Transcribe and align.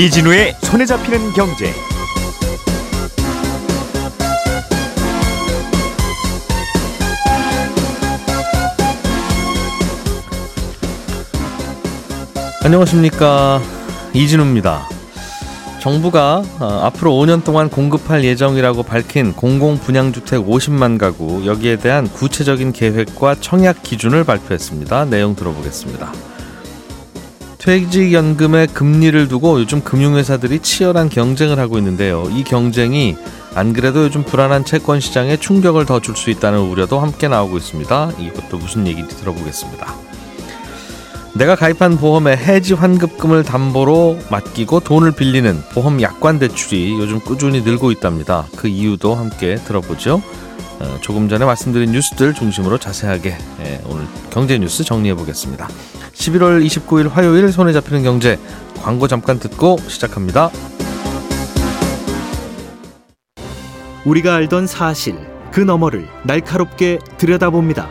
이진우의 0.00 0.54
손에 0.62 0.86
잡히는 0.86 1.34
경제. 1.34 1.74
안녕하십니까 12.64 13.60
이진우입니다. 14.14 14.88
정부가 15.82 16.44
어, 16.58 16.80
앞으로 16.84 17.12
5년 17.12 17.44
동안 17.44 17.68
공급할 17.68 18.24
예정이라고 18.24 18.84
밝힌 18.84 19.34
공공분양주택 19.34 20.40
50만 20.40 20.96
가구 20.96 21.44
여기에 21.44 21.76
대한 21.76 22.08
구체적인 22.08 22.72
계획과 22.72 23.34
청약 23.42 23.82
기준을 23.82 24.24
발표했습니다. 24.24 25.04
내용 25.04 25.36
들어보겠습니다. 25.36 26.29
퇴직연금의 27.60 28.68
금리를 28.68 29.28
두고 29.28 29.60
요즘 29.60 29.82
금융회사들이 29.82 30.60
치열한 30.60 31.10
경쟁을 31.10 31.58
하고 31.58 31.76
있는데요. 31.78 32.26
이 32.30 32.42
경쟁이 32.42 33.16
안 33.54 33.72
그래도 33.74 34.04
요즘 34.04 34.24
불안한 34.24 34.64
채권 34.64 35.00
시장에 35.00 35.36
충격을 35.36 35.84
더 35.84 36.00
줄 36.00 36.16
수 36.16 36.30
있다는 36.30 36.60
우려도 36.60 36.98
함께 36.98 37.28
나오고 37.28 37.58
있습니다. 37.58 38.12
이것도 38.18 38.56
무슨 38.58 38.86
얘기인지 38.86 39.16
들어보겠습니다. 39.18 39.94
내가 41.34 41.54
가입한 41.54 41.98
보험에 41.98 42.36
해지 42.36 42.72
환급금을 42.74 43.44
담보로 43.44 44.18
맡기고 44.30 44.80
돈을 44.80 45.12
빌리는 45.12 45.62
보험 45.72 46.00
약관 46.02 46.38
대출이 46.38 46.98
요즘 46.98 47.20
꾸준히 47.20 47.60
늘고 47.60 47.92
있답니다. 47.92 48.46
그 48.56 48.68
이유도 48.68 49.14
함께 49.14 49.56
들어보죠. 49.56 50.22
어, 50.80 50.98
조금 51.02 51.28
전에 51.28 51.44
말씀드린 51.44 51.92
뉴스들 51.92 52.32
중심으로 52.34 52.78
자세하게 52.78 53.36
예, 53.64 53.80
오늘 53.86 54.06
경제 54.30 54.58
뉴스 54.58 54.82
정리해 54.82 55.14
보겠습니다. 55.14 55.68
11월 56.20 56.64
29일 56.64 57.08
화요일 57.08 57.50
손에 57.50 57.72
잡히는 57.72 58.02
경제 58.02 58.38
광고 58.82 59.08
잠깐 59.08 59.38
듣고 59.38 59.78
시작합니다. 59.88 60.50
우리가 64.04 64.34
알던 64.34 64.66
사실 64.66 65.16
그 65.50 65.60
너머를 65.60 66.06
날카롭게 66.24 66.98
들여다봅니다. 67.16 67.88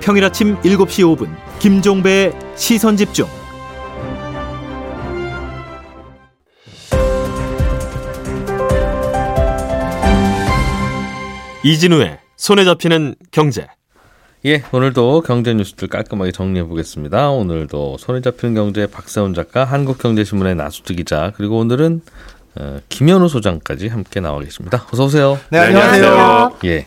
평일 0.00 0.24
아침 0.24 0.56
7시 0.60 1.16
5분 1.16 1.34
김종배의 1.60 2.32
시선 2.56 2.96
집중. 2.96 3.26
이진우의 11.64 12.18
손에 12.36 12.64
잡히는 12.64 13.14
경제. 13.30 13.66
예, 14.46 14.62
오늘도 14.70 15.22
경제 15.22 15.52
뉴스들 15.52 15.88
깔끔하게 15.88 16.30
정리해 16.30 16.64
보겠습니다. 16.64 17.30
오늘도 17.30 17.96
손에 17.98 18.20
잡히는 18.20 18.54
경제 18.54 18.86
박세훈 18.86 19.34
작가, 19.34 19.64
한국경제신문의 19.64 20.54
나수트 20.54 20.94
기자, 20.94 21.32
그리고 21.36 21.58
오늘은 21.58 22.02
어, 22.54 22.78
김현우 22.88 23.28
소장까지 23.28 23.88
함께 23.88 24.20
나와 24.20 24.40
계십니다. 24.40 24.86
어서 24.92 25.06
오세요. 25.06 25.38
네, 25.50 25.58
안녕하세요. 25.58 26.58
예. 26.66 26.86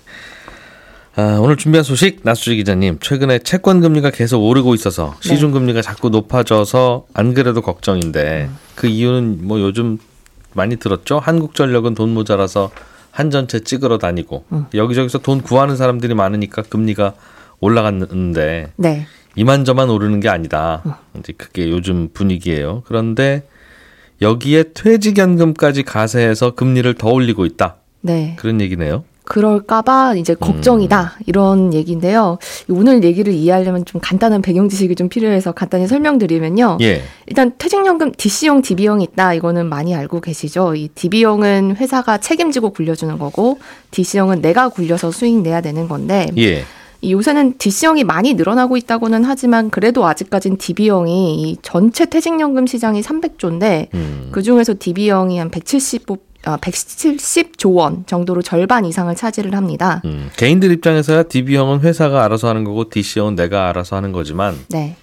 아, 1.17 1.39
오늘 1.41 1.57
준비한 1.57 1.83
소식 1.83 2.21
나수지 2.23 2.55
기자님 2.55 2.99
최근에 2.99 3.39
채권 3.39 3.81
금리가 3.81 4.11
계속 4.11 4.41
오르고 4.45 4.73
있어서 4.75 5.15
시중 5.19 5.51
금리가 5.51 5.81
자꾸 5.81 6.09
높아져서 6.09 7.07
안 7.13 7.33
그래도 7.33 7.61
걱정인데 7.61 8.49
그 8.75 8.87
이유는 8.87 9.39
뭐 9.41 9.59
요즘 9.59 9.97
많이 10.53 10.77
들었죠 10.77 11.19
한국전력은 11.19 11.95
돈 11.95 12.13
모자라서 12.13 12.71
한전채 13.11 13.65
찍으러 13.65 13.97
다니고 13.97 14.45
여기저기서 14.73 15.17
돈 15.17 15.41
구하는 15.41 15.75
사람들이 15.75 16.13
많으니까 16.13 16.61
금리가 16.61 17.13
올라갔는데 17.61 18.73
네. 18.75 19.05
이만저만 19.35 19.89
오르는 19.89 20.19
게 20.19 20.27
아니다 20.27 20.99
이제 21.17 21.31
그게 21.37 21.69
요즘 21.69 22.09
분위기예요 22.13 22.83
그런데 22.85 23.43
여기에 24.21 24.73
퇴직연금까지 24.73 25.83
가세해서 25.83 26.55
금리를 26.55 26.93
더 26.95 27.09
올리고 27.09 27.45
있다 27.45 27.77
네. 28.01 28.35
그런 28.37 28.61
얘기네요. 28.61 29.03
그럴까봐 29.23 30.15
이제 30.15 30.33
걱정이다. 30.33 31.19
이런 31.25 31.73
얘기인데요. 31.73 32.37
오늘 32.67 33.03
얘기를 33.03 33.31
이해하려면 33.31 33.85
좀 33.85 34.01
간단한 34.03 34.41
배경 34.41 34.67
지식이 34.67 34.95
좀 34.95 35.07
필요해서 35.07 35.53
간단히 35.53 35.87
설명드리면요. 35.87 36.79
예. 36.81 37.01
일단 37.27 37.53
퇴직연금 37.57 38.11
DC형, 38.17 38.61
DB형이 38.61 39.05
있다. 39.05 39.33
이거는 39.35 39.67
많이 39.67 39.95
알고 39.95 40.19
계시죠. 40.19 40.75
이 40.75 40.89
DB형은 40.89 41.77
회사가 41.77 42.17
책임지고 42.17 42.71
굴려주는 42.71 43.17
거고 43.19 43.59
DC형은 43.91 44.41
내가 44.41 44.67
굴려서 44.67 45.11
수익 45.11 45.41
내야 45.41 45.61
되는 45.61 45.87
건데 45.87 46.27
예. 46.37 46.65
이 47.01 47.13
요새는 47.13 47.57
DC형이 47.57 48.03
많이 48.03 48.35
늘어나고 48.35 48.77
있다고는 48.77 49.23
하지만 49.23 49.71
그래도 49.71 50.05
아직까진 50.05 50.57
DB형이 50.57 51.41
이 51.41 51.57
전체 51.63 52.05
퇴직연금 52.05 52.67
시장이 52.67 53.01
300조인데 53.01 53.91
음. 53.95 54.29
그 54.31 54.43
중에서 54.43 54.75
DB형이 54.77 55.39
한 55.39 55.49
170, 55.49 56.05
아, 56.45 56.57
170조 56.57 57.75
원 57.75 58.05
정도로 58.05 58.43
절반 58.43 58.85
이상을 58.85 59.13
차지를 59.15 59.55
합니다. 59.55 60.01
음, 60.05 60.29
개인들 60.37 60.71
입장에서야 60.71 61.23
DB형은 61.23 61.81
회사가 61.81 62.23
알아서 62.23 62.47
하는 62.47 62.63
거고 62.63 62.89
DC형은 62.89 63.35
내가 63.35 63.69
알아서 63.69 63.95
하는 63.95 64.11
거지만 64.11 64.55
네. 64.69 64.95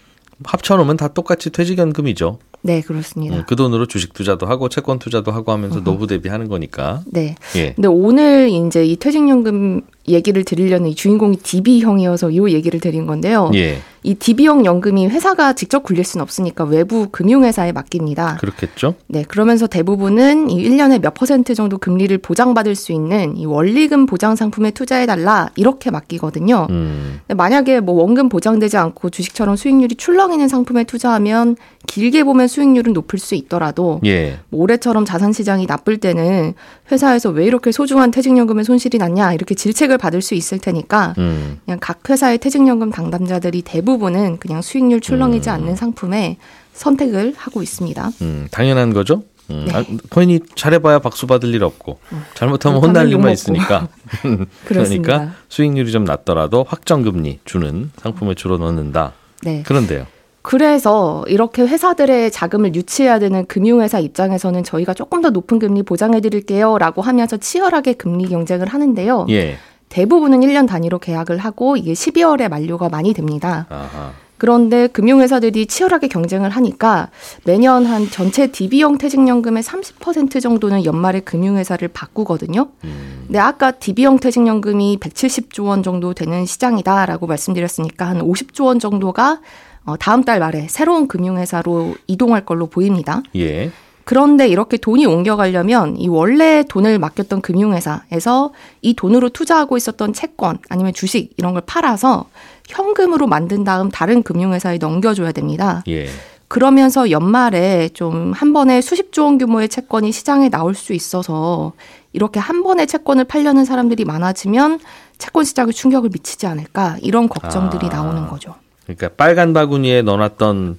합쳐놓으면 0.45 0.97
다 0.97 1.09
똑같이 1.09 1.51
퇴직연금이죠. 1.51 2.39
네, 2.61 2.81
그렇습니다. 2.81 3.37
음, 3.37 3.45
그 3.47 3.57
돈으로 3.57 3.87
주식 3.87 4.13
투자도 4.13 4.47
하고 4.47 4.69
채권 4.69 4.99
투자도 4.99 5.31
하고 5.33 5.53
하면서 5.53 5.83
노후 5.83 6.07
대비하는 6.07 6.49
거니까. 6.49 7.03
네. 7.07 7.37
예. 7.57 7.73
근데 7.75 7.89
오늘 7.89 8.49
이제 8.49 8.85
이 8.85 8.97
퇴직연금 8.97 9.83
얘기를 10.09 10.45
드리려는 10.45 10.91
이 10.91 10.95
주인공이 10.95 11.39
DB형이어서 11.39 12.31
이 12.31 12.55
얘기를 12.55 12.81
드린 12.81 13.07
건데요. 13.07 13.51
예. 13.55 13.79
이 14.03 14.15
DB형 14.15 14.65
연금이 14.65 15.07
회사가 15.07 15.53
직접 15.53 15.83
굴릴 15.83 16.05
수는 16.05 16.23
없으니까 16.23 16.65
외부 16.65 17.09
금융회사에 17.11 17.73
맡깁니다. 17.73 18.37
그렇겠죠. 18.41 18.95
네, 19.07 19.25
그러면서 19.25 19.67
대부분은 19.67 20.51
이 20.51 20.69
1년에 20.69 21.01
몇 21.01 21.15
퍼센트 21.15 21.55
정도 21.55 21.79
금리를 21.79 22.17
보장받을 22.19 22.75
수 22.75 22.93
있는 22.93 23.37
이 23.37 23.45
원리금 23.45 24.07
보장 24.07 24.37
상품에 24.37 24.71
투자해달라 24.71 25.51
이렇게 25.57 25.91
맡기거든요. 25.91 26.69
음, 26.71 27.21
만약에 27.29 27.81
뭐 27.81 27.97
원금 27.97 28.29
보장되지 28.29 28.77
않고 28.77 29.11
주식처럼 29.11 29.57
수익률이 29.57 29.97
출렁이는 29.97 30.49
상품에 30.49 30.85
투자하면 30.85 31.57
길게 31.87 32.25
보면 32.25 32.49
수익률은 32.49 32.93
높을 32.93 33.19
수 33.19 33.35
있더라도 33.35 34.01
예. 34.05 34.39
뭐 34.49 34.63
올해처럼 34.63 35.05
자산 35.05 35.33
시장이 35.33 35.67
나쁠 35.67 35.99
때는 35.99 36.55
회사에서 36.91 37.31
왜 37.31 37.45
이렇게 37.45 37.73
소중한 37.73 38.11
퇴직연금에 38.11 38.63
손실이 38.63 38.99
났냐 38.99 39.35
이렇게 39.35 39.55
질책을 39.55 39.98
받을 39.99 40.23
수 40.23 40.35
있을 40.35 40.59
테니까 40.59 41.15
음, 41.19 41.61
그냥 41.65 41.79
각 41.81 42.09
회사의 42.09 42.39
퇴직연금 42.39 42.91
당담자들이 42.91 43.63
대부분은 43.63 44.39
그냥 44.39 44.63
수익률 44.63 45.01
출렁이지 45.01 45.51
않는 45.51 45.77
상품에 45.77 46.39
선택을 46.73 47.35
하고 47.37 47.63
있습니다. 47.63 48.11
음, 48.23 48.49
당연한 48.51 48.93
거죠. 48.93 49.25
음, 49.51 49.65
네. 49.67 49.75
아, 49.75 49.85
본인이 50.11 50.41
잘해봐야 50.55 50.99
박수 50.99 51.27
받을 51.27 51.55
일 51.55 51.65
없고 51.65 51.99
잘못하면 52.35 52.81
그렇다면 52.81 52.83
혼날 52.83 53.09
일만. 53.09 53.33
있으니까. 53.33 53.89
그러니까 54.67 55.33
수익률이 55.49 55.91
좀 55.91 56.05
낮더라도 56.05 56.65
확정금리 56.69 57.41
주는 57.45 57.91
상품에 57.97 58.35
주로 58.35 58.59
넣는다. 58.59 59.13
네. 59.43 59.63
그런데요. 59.65 60.07
그래서 60.43 61.25
이렇게 61.29 61.63
회사들의 61.63 62.31
자금을 62.31 62.75
유치해야 62.75 63.19
되는 63.19 63.45
금융회사 63.47 63.99
입장에서는 63.99 64.65
저희가 64.65 64.95
조금 64.95 65.21
더 65.21 65.31
높은 65.31 65.59
금리 65.59 65.83
보장해 65.83 66.21
드릴게요 66.21 66.79
라고 66.79 67.03
하면서 67.03 67.37
치열하게 67.37 67.95
금리 67.95 68.29
경쟁을 68.29 68.67
하는데요. 68.67 69.27
예. 69.31 69.59
대부분은 69.89 70.41
1년 70.41 70.67
단위로 70.67 70.99
계약을 70.99 71.39
하고 71.39 71.77
이게 71.77 71.93
12월에 71.93 72.49
만료가 72.49 72.89
많이 72.89 73.13
됩니다. 73.13 73.67
아하. 73.69 74.13
그런데 74.39 74.87
금융회사들이 74.87 75.67
치열하게 75.67 76.07
경쟁을 76.09 76.51
하니까 76.51 77.11
매년 77.45 77.85
한 77.85 78.09
전체 78.09 78.47
DB형 78.47 78.97
퇴직연금의 78.99 79.63
30% 79.65 80.41
정도는 80.41 80.85
연말에 80.85 81.21
금융회사를 81.21 81.89
바꾸거든요. 81.89 82.69
음, 82.85 83.25
근데 83.27 83.41
아까 83.41 83.73
DB형 83.73 84.21
퇴직연금이 84.21 84.99
170조 85.01 85.65
원 85.65 85.83
정도 85.83 86.15
되는 86.15 86.47
시장이다라고 86.47 87.27
말씀드렸으니까 87.27 88.07
한 88.07 88.21
50조 88.21 88.67
원 88.67 88.79
정도가 88.79 89.41
어, 89.85 89.97
다음 89.97 90.23
달 90.23 90.39
말에 90.39 90.69
새로운 90.69 91.09
금융회사로 91.09 91.97
이동할 92.07 92.45
걸로 92.45 92.67
보입니다. 92.67 93.23
예. 93.35 93.73
그런데 94.09 94.49
이렇게 94.49 94.79
돈이 94.79 95.05
옮겨가려면 95.05 95.99
이 95.99 96.09
원래 96.09 96.65
돈을 96.67 96.99
맡겼던 96.99 97.43
금융회사에서 97.43 98.55
이 98.81 98.95
돈으로 98.95 99.29
투자하고 99.29 99.77
있었던 99.77 100.15
채권 100.15 100.57
아니면 100.71 100.95
주식 100.95 101.35
이런 101.37 101.53
걸 101.53 101.61
팔아서 101.67 102.25
현금으로 102.67 103.27
만든 103.27 103.65
다음 103.65 103.91
다른 103.91 104.23
금융회사에 104.23 104.79
넘겨줘야 104.79 105.33
됩니다. 105.33 105.85
예. 105.89 106.07
그러면서 106.49 107.11
연말에 107.11 107.91
좀 107.91 108.33
한 108.35 108.55
번에 108.55 108.81
수십조 108.81 109.25
원 109.25 109.37
규모의 109.37 109.69
채권이 109.69 110.11
시장에 110.11 110.49
나올 110.49 110.75
수 110.75 110.95
있어서 110.95 111.75
이렇게 112.15 112.41
한 112.41 112.63
번에 112.63 112.87
채권을 112.87 113.25
팔려는 113.25 113.67
사람들이 113.67 114.07
많아지면 114.07 114.81
채권 115.19 115.45
시장에 115.45 115.71
충격을 115.71 116.09
미치지 116.11 116.47
않을까 116.47 116.97
이런 117.03 117.29
걱정들이 117.29 117.89
아. 117.89 117.97
나오는 117.97 118.27
거죠. 118.27 118.55
그러니까 118.85 119.11
빨간 119.19 119.53
바구니에 119.53 120.01
넣어놨던 120.01 120.79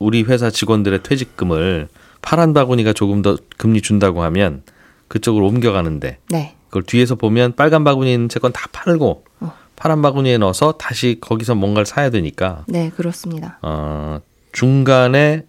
우리 0.00 0.24
회사 0.24 0.50
직원들의 0.50 1.04
퇴직금을 1.04 1.86
파란 2.24 2.54
바구니가 2.54 2.94
조금 2.94 3.20
더 3.20 3.36
금리 3.58 3.82
준다고 3.82 4.22
하면 4.22 4.62
그쪽으로 5.08 5.46
옮겨가는데 5.46 6.18
네. 6.30 6.54
그걸 6.68 6.82
뒤에서 6.82 7.14
보면 7.16 7.54
빨간 7.54 7.84
바구니에 7.84 8.14
있는 8.14 8.28
채권 8.30 8.50
다 8.52 8.66
팔고 8.72 9.24
파란 9.76 10.00
바구니에 10.00 10.38
넣어서 10.38 10.72
다시 10.72 11.18
거기서 11.20 11.54
뭔가를 11.54 11.84
사야 11.84 12.08
되니까 12.08 12.64
네, 12.66 12.90
그렇습니다. 12.96 13.58
어, 13.60 14.20
중간에 14.52 15.44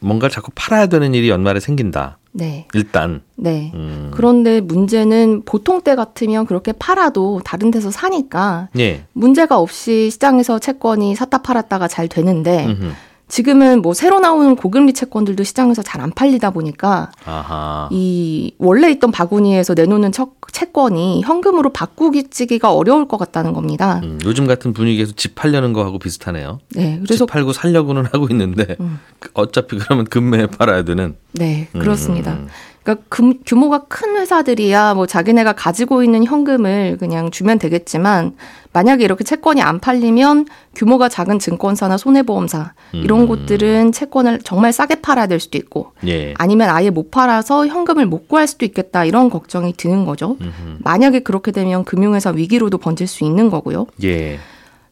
뭔가를 0.00 0.30
자꾸 0.30 0.52
팔아야 0.54 0.86
되는 0.86 1.14
일이 1.14 1.30
연말에 1.30 1.60
생긴다. 1.60 2.18
네. 2.32 2.68
일단. 2.74 3.22
네. 3.34 3.72
음. 3.74 4.10
그런데 4.12 4.60
문제는 4.60 5.42
보통 5.44 5.80
때 5.80 5.96
같으면 5.96 6.46
그렇게 6.46 6.72
팔아도 6.72 7.40
다른 7.44 7.70
데서 7.70 7.90
사니까 7.90 8.68
예. 8.78 9.04
문제가 9.12 9.58
없이 9.58 10.10
시장에서 10.10 10.58
채권이 10.58 11.14
샀다 11.14 11.38
팔았다가 11.38 11.88
잘 11.88 12.06
되는데 12.06 12.66
음흠. 12.66 12.92
지금은 13.28 13.82
뭐 13.82 13.92
새로 13.94 14.20
나오는 14.20 14.56
고금리 14.56 14.94
채권들도 14.94 15.44
시장에서 15.44 15.82
잘 15.82 15.98
안 15.98 16.12
팔리다 16.12 16.50
보니까 16.50 17.10
아하. 17.24 17.88
이 17.90 18.52
원래 18.58 18.88
있던 18.92 19.10
바구니에서 19.10 19.74
내놓는 19.74 20.12
척, 20.12 20.36
채권이 20.52 21.22
현금으로 21.22 21.72
바꾸기지기가 21.72 22.72
어려울 22.72 23.08
것 23.08 23.16
같다는 23.18 23.52
겁니다. 23.52 24.00
음, 24.04 24.20
요즘 24.24 24.46
같은 24.46 24.72
분위기에서 24.72 25.12
집 25.16 25.34
팔려는 25.34 25.72
거하고 25.72 25.98
비슷하네요. 25.98 26.60
네, 26.76 27.00
그래서 27.02 27.26
집 27.26 27.32
팔고 27.32 27.52
살려고는 27.52 28.06
하고 28.12 28.28
있는데 28.30 28.76
음. 28.78 29.00
어차피 29.34 29.76
그러면 29.76 30.04
금매에 30.04 30.46
팔아야 30.46 30.84
되는. 30.84 31.16
네 31.32 31.66
그렇습니다. 31.72 32.34
음. 32.34 32.46
그러니까 32.88 33.04
금, 33.10 33.34
규모가 33.44 33.84
큰 33.88 34.16
회사들이야 34.16 34.94
뭐 34.94 35.06
자기네가 35.06 35.52
가지고 35.52 36.02
있는 36.02 36.24
현금을 36.24 36.96
그냥 36.98 37.30
주면 37.30 37.58
되겠지만 37.58 38.34
만약에 38.72 39.04
이렇게 39.04 39.24
채권이 39.24 39.60
안 39.60 39.78
팔리면 39.78 40.46
규모가 40.74 41.10
작은 41.10 41.38
증권사나 41.38 41.98
손해보험사 41.98 42.72
이런 42.92 43.22
음. 43.22 43.26
곳들은 43.26 43.92
채권을 43.92 44.40
정말 44.42 44.72
싸게 44.72 45.02
팔아야 45.02 45.26
될 45.26 45.38
수도 45.38 45.58
있고 45.58 45.92
예. 46.06 46.32
아니면 46.38 46.70
아예 46.70 46.88
못 46.88 47.10
팔아서 47.10 47.66
현금을 47.66 48.06
못 48.06 48.26
구할 48.26 48.46
수도 48.46 48.64
있겠다 48.64 49.04
이런 49.04 49.28
걱정이 49.28 49.74
드는 49.76 50.06
거죠. 50.06 50.38
음흠. 50.40 50.78
만약에 50.78 51.20
그렇게 51.20 51.52
되면 51.52 51.84
금융회사 51.84 52.30
위기로도 52.30 52.78
번질 52.78 53.06
수 53.06 53.24
있는 53.24 53.50
거고요. 53.50 53.86
예. 54.04 54.38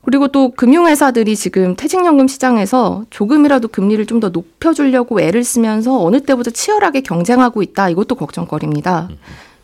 그리고 0.06 0.29
또 0.29 0.50
금융회사들이 0.50 1.35
지금 1.35 1.75
퇴직연금 1.75 2.29
시장에서 2.29 3.05
조금이라도 3.11 3.69
금리를 3.69 4.06
좀 4.06 4.20
더 4.20 4.29
높여주려고 4.31 5.20
애를 5.20 5.44
쓰면서 5.44 6.00
어느 6.03 6.20
때보다 6.23 6.50
치열하게 6.50 7.03
경쟁하고 7.03 7.61
있다. 7.62 7.91
이것도 7.91 8.14
걱정거리입니다. 8.14 9.08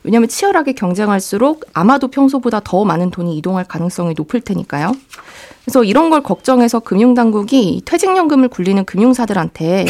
왜냐하면 0.03 0.29
치열하게 0.29 0.73
경쟁할수록 0.73 1.65
아마도 1.73 2.09
평소보다 2.09 2.61
더 2.65 2.85
많은 2.85 3.11
돈이 3.11 3.39
이동할 3.39 3.65
가능성이 3.65 4.15
높을 4.15 4.41
테니까요. 4.41 4.93
그래서 5.65 5.85
이런 5.85 6.11
걸 6.11 6.23
걱정해서 6.23 6.81
금융당국이 6.81 7.83
퇴직연금을 7.87 8.49
굴리는 8.49 8.85
금융사들한테 8.85 9.87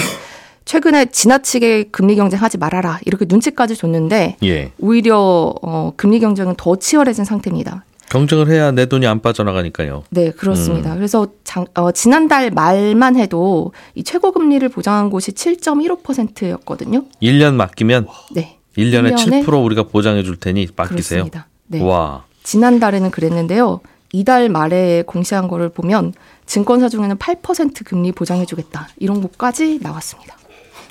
최근에 0.67 1.07
지나치게 1.07 1.85
금리 1.85 2.15
경쟁하지 2.15 2.59
말아라 2.59 3.01
이렇게 3.05 3.25
눈치까지 3.27 3.75
줬는데 3.75 4.37
예. 4.45 4.71
오히려 4.79 5.53
어, 5.63 5.93
금리 5.97 6.21
경쟁은 6.21 6.55
더 6.57 6.77
치열해진 6.77 7.25
상태입니다. 7.25 7.85
경쟁을 8.13 8.51
해야 8.51 8.73
내 8.73 8.85
돈이 8.85 9.07
안 9.07 9.21
빠져나가니까요. 9.23 10.05
네, 10.11 10.27
음. 10.27 10.33
그렇습니다. 10.37 10.95
그래서 10.95 11.29
장, 11.45 11.65
어, 11.75 11.93
지난달 11.93 12.51
말만 12.51 13.17
해도 13.17 13.73
이 13.95 14.05
최고 14.05 14.33
금리를 14.33 14.69
보장한 14.69 15.09
곳이 15.09 15.33
7.15%였거든요. 15.33 17.05
1년 17.23 17.55
맡기면 17.55 18.07
네. 18.35 18.59
1년에 18.77 19.15
1년에 19.15 19.45
7% 19.47 19.65
우리가 19.65 19.85
보장해 19.85 20.25
줄 20.25 20.37
테니 20.39 20.69
맡기세요. 20.77 21.25
그렇습니다. 21.25 21.49
네. 21.69 21.81
와. 21.81 22.25
지난달에는 22.43 23.11
그랬는데요. 23.11 23.81
이달 24.13 24.51
말에 24.51 25.05
공시한 25.07 25.49
거를 25.49 25.71
보면 25.71 26.13
증권사 26.45 26.91
중에는 26.91 27.17
8% 27.17 27.83
금리 27.87 28.13
보장해 28.13 28.45
주겠다. 28.45 28.89
이런 28.99 29.23
곳까지 29.23 29.79
나왔습니다. 29.81 30.37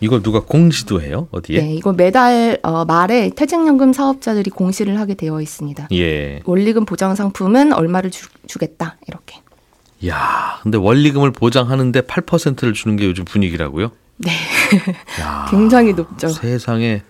이걸 0.01 0.23
누가 0.23 0.41
공시도 0.41 1.01
해요? 1.01 1.27
어디에? 1.31 1.61
네, 1.61 1.75
이거 1.75 1.93
매달 1.93 2.59
어, 2.63 2.85
말에 2.85 3.29
퇴직연금 3.35 3.93
사업자들이 3.93 4.49
공시를 4.49 4.99
하게 4.99 5.13
되어 5.13 5.39
있습니다. 5.39 5.87
예. 5.93 6.41
원리금 6.43 6.85
보장 6.85 7.15
상품은 7.15 7.71
얼마를 7.71 8.09
주, 8.09 8.27
주겠다. 8.47 8.97
이렇게. 9.07 9.39
야, 10.07 10.59
근데 10.63 10.79
원리금을 10.79 11.31
보장하는데 11.31 12.01
8%를 12.01 12.73
주는 12.73 12.95
게 12.95 13.05
요즘 13.05 13.23
분위기라고요? 13.25 13.91
네. 14.17 14.31
야, 15.21 15.45
굉장히 15.51 15.93
높죠. 15.93 16.29
세상에 16.29 17.03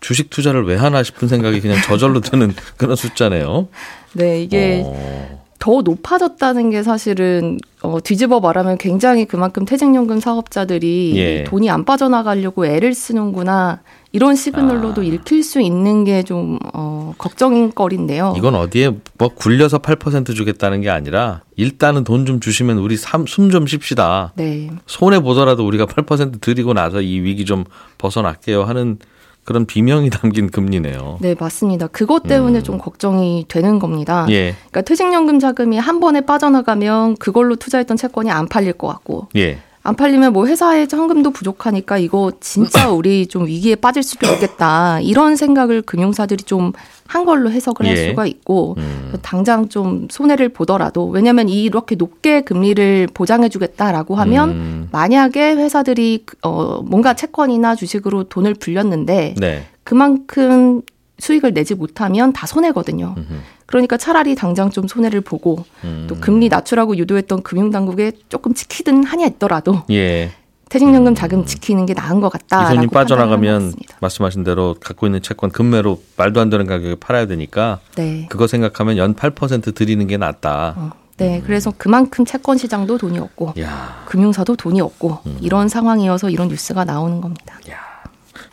주식 0.00 0.30
투자를 0.30 0.64
왜 0.64 0.76
하나 0.76 1.02
싶은 1.02 1.28
생각이 1.28 1.60
그냥 1.60 1.80
저절로 1.82 2.20
드는 2.20 2.54
그런 2.78 2.96
숫자네요. 2.96 3.68
네, 4.14 4.42
이게 4.42 4.82
어, 4.84 5.43
더 5.64 5.80
높아졌다는 5.80 6.68
게 6.68 6.82
사실은 6.82 7.58
어, 7.80 7.98
뒤집어 7.98 8.38
말하면 8.38 8.76
굉장히 8.76 9.24
그만큼 9.24 9.64
퇴직연금 9.64 10.20
사업자들이 10.20 11.14
예. 11.16 11.44
돈이 11.44 11.70
안 11.70 11.86
빠져나가려고 11.86 12.66
애를 12.66 12.92
쓰는구나 12.92 13.80
이런 14.12 14.36
시그널로도 14.36 15.00
아. 15.00 15.04
읽힐 15.04 15.42
수 15.42 15.62
있는 15.62 16.04
게 16.04 16.22
좀 16.22 16.58
어, 16.74 17.14
걱정거리인데요. 17.16 18.34
이건 18.36 18.56
어디에 18.56 18.90
뭐 19.16 19.28
굴려서 19.34 19.78
8% 19.78 20.34
주겠다는 20.34 20.82
게 20.82 20.90
아니라 20.90 21.40
일단은 21.56 22.04
돈 22.04 22.26
좀 22.26 22.40
주시면 22.40 22.76
우리 22.76 22.98
숨 22.98 23.24
좀 23.26 23.66
쉽시다. 23.66 24.32
네, 24.36 24.70
손해 24.84 25.20
보더라도 25.20 25.66
우리가 25.66 25.86
8% 25.86 26.42
드리고 26.42 26.74
나서 26.74 27.00
이 27.00 27.20
위기 27.20 27.46
좀 27.46 27.64
벗어날게요 27.96 28.64
하는 28.64 28.98
그런 29.44 29.66
비명이 29.66 30.10
담긴 30.10 30.50
금리네요. 30.50 31.18
네 31.20 31.34
맞습니다. 31.38 31.86
그것 31.88 32.24
때문에 32.24 32.62
좀 32.62 32.78
걱정이 32.78 33.44
되는 33.48 33.78
겁니다. 33.78 34.24
음. 34.24 34.30
예, 34.30 34.54
그러니까 34.70 34.82
퇴직연금 34.82 35.38
자금이 35.38 35.78
한 35.78 36.00
번에 36.00 36.20
빠져나가면 36.22 37.16
그걸로 37.16 37.56
투자했던 37.56 37.96
채권이 37.96 38.30
안 38.30 38.48
팔릴 38.48 38.72
것 38.72 38.86
같고 38.88 39.28
예. 39.36 39.58
안 39.84 39.94
팔리면 39.94 40.32
뭐 40.32 40.46
회사의 40.46 40.88
현금도 40.90 41.30
부족하니까 41.30 41.98
이거 41.98 42.32
진짜 42.40 42.90
우리 42.90 43.26
좀 43.26 43.46
위기에 43.46 43.76
빠질 43.76 44.02
수도 44.02 44.26
있겠다. 44.26 44.98
이런 45.00 45.36
생각을 45.36 45.82
금융사들이 45.82 46.42
좀 46.44 46.72
한 47.06 47.24
걸로 47.24 47.50
해석을 47.50 47.86
할 47.86 47.96
예. 47.96 48.08
수가 48.08 48.26
있고 48.26 48.74
음. 48.78 49.12
당장 49.22 49.68
좀 49.68 50.08
손해를 50.10 50.48
보더라도 50.48 51.06
왜냐하면 51.06 51.48
이렇게 51.48 51.96
높게 51.96 52.40
금리를 52.40 53.08
보장해 53.12 53.48
주겠다라고 53.48 54.14
하면 54.16 54.50
음, 54.50 54.88
만약에 54.90 55.54
회사들이 55.54 56.24
어 56.42 56.80
뭔가 56.82 57.14
채권이나 57.14 57.76
주식으로 57.76 58.24
돈을 58.24 58.54
불렸는데 58.54 59.34
네. 59.38 59.66
그만큼 59.84 60.80
수익을 61.18 61.54
내지 61.54 61.74
못하면 61.74 62.32
다 62.32 62.46
손해거든요. 62.46 63.14
음흠. 63.16 63.34
그러니까 63.66 63.96
차라리 63.96 64.34
당장 64.34 64.70
좀 64.70 64.88
손해를 64.88 65.20
보고 65.20 65.64
음. 65.84 66.06
또 66.08 66.16
금리 66.16 66.48
낮추라고 66.48 66.96
유도했던 66.96 67.42
금융당국에 67.42 68.12
조금 68.28 68.52
지키든 68.54 69.04
하냐 69.04 69.26
있더라도 69.26 69.82
예. 69.90 70.32
퇴직연금 70.68 71.14
자금 71.14 71.44
지키는 71.44 71.86
게 71.86 71.94
나은 71.94 72.20
것 72.20 72.30
같다. 72.30 72.72
이 72.72 72.74
돈이 72.74 72.88
빠져나가면 72.88 73.74
말씀하신 74.00 74.42
대로 74.44 74.74
갖고 74.80 75.06
있는 75.06 75.22
채권 75.22 75.50
금매로 75.50 76.02
말도 76.16 76.40
안 76.40 76.50
되는 76.50 76.66
가격에 76.66 76.96
팔아야 76.96 77.26
되니까 77.26 77.78
네. 77.94 78.26
그거 78.28 78.46
생각하면 78.46 78.96
연 78.96 79.14
8% 79.14 79.74
드리는 79.74 80.04
게 80.06 80.16
낫다. 80.16 80.74
어, 80.76 80.90
네. 81.16 81.42
그래서 81.46 81.72
그만큼 81.76 82.24
채권 82.24 82.58
시장도 82.58 82.98
돈이 82.98 83.18
없고 83.20 83.54
야, 83.60 84.04
금융사도 84.06 84.56
돈이 84.56 84.80
없고 84.80 85.18
음. 85.26 85.38
이런 85.40 85.68
상황이어서 85.68 86.30
이런 86.30 86.48
뉴스가 86.48 86.84
나오는 86.84 87.20
겁니다. 87.20 87.60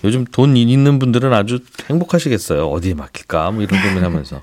요즘 0.04 0.26
돈 0.26 0.58
있는 0.58 1.00
분들은 1.00 1.34
아주 1.34 1.60
행복하시겠어요. 1.90 2.68
어디에 2.68 2.94
맡길까? 2.94 3.52
뭐 3.52 3.64
이런 3.64 3.82
고민하면서. 3.82 4.42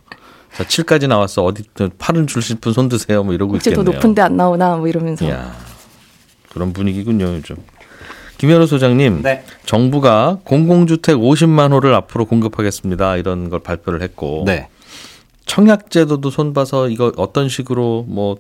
자, 0.54 0.64
7까지 0.64 1.08
나왔어. 1.08 1.44
어디 1.44 1.62
8은 1.62 2.26
줄 2.26 2.42
싶은 2.42 2.72
손 2.72 2.88
드세요. 2.88 3.22
뭐 3.22 3.34
이러고 3.34 3.54
혹시 3.54 3.70
더 3.70 3.80
있겠네요. 3.80 3.94
높은데 3.94 4.22
안 4.22 4.36
나오나 4.36 4.76
뭐 4.76 4.88
이러면서. 4.88 5.28
야, 5.28 5.54
그런 6.50 6.72
분위기군요, 6.72 7.26
요즘. 7.26 7.56
김현우 8.38 8.66
소장님, 8.66 9.22
네. 9.22 9.44
정부가 9.66 10.38
공공주택 10.44 11.16
50만 11.16 11.72
호를 11.72 11.92
앞으로 11.94 12.24
공급하겠습니다. 12.24 13.16
이런 13.16 13.50
걸 13.50 13.58
발표를 13.60 14.00
했고, 14.02 14.44
네. 14.46 14.68
청약제도도 15.46 16.30
손봐서 16.30 16.88
이거 16.88 17.12
어떤 17.16 17.48
식으로 17.48 18.04
뭐 18.06 18.36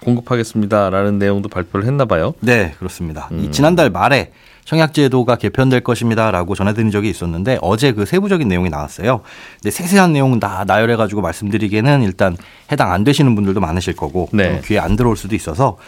공급하겠습니다라는 0.00 1.18
내용도 1.18 1.48
발표를 1.48 1.86
했나 1.86 2.04
봐요. 2.04 2.34
네, 2.40 2.74
그렇습니다. 2.78 3.28
음. 3.32 3.44
이 3.44 3.50
지난달 3.50 3.90
말에 3.90 4.32
청약제도가 4.66 5.36
개편될 5.36 5.80
것입니다라고 5.80 6.54
전해드린 6.54 6.90
적이 6.90 7.08
있었는데 7.08 7.58
어제 7.62 7.92
그 7.92 8.04
세부적인 8.04 8.46
내용이 8.48 8.68
나왔어요. 8.68 9.20
근데 9.62 9.70
세세한 9.70 10.12
내용은 10.12 10.38
다 10.40 10.64
나열해가지고 10.66 11.22
말씀드리기에는 11.22 12.02
일단 12.02 12.36
해당 12.70 12.92
안 12.92 13.04
되시는 13.04 13.34
분들도 13.34 13.60
많으실 13.60 13.96
거고 13.96 14.28
네. 14.32 14.56
또 14.56 14.62
귀에 14.62 14.78
안 14.78 14.96
들어올 14.96 15.16
수도 15.16 15.34
있어서 15.34 15.78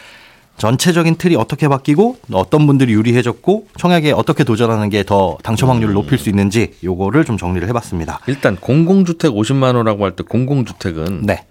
전체적인 0.56 1.16
틀이 1.16 1.36
어떻게 1.36 1.68
바뀌고 1.68 2.16
어떤 2.32 2.66
분들이 2.66 2.92
유리해졌고 2.92 3.68
청약에 3.76 4.10
어떻게 4.12 4.42
도전하는 4.42 4.88
게 4.90 5.04
더 5.04 5.38
당첨 5.44 5.70
확률을 5.70 5.94
높일 5.94 6.18
수 6.18 6.28
있는지 6.28 6.74
요거를 6.82 7.24
좀 7.24 7.36
정리를 7.38 7.66
해봤습니다. 7.68 8.20
일단 8.26 8.56
공공주택 8.56 9.30
50만 9.30 9.74
호라고 9.76 10.04
할 10.04 10.12
때 10.16 10.24
공공주택은 10.24 11.22
네. 11.26 11.44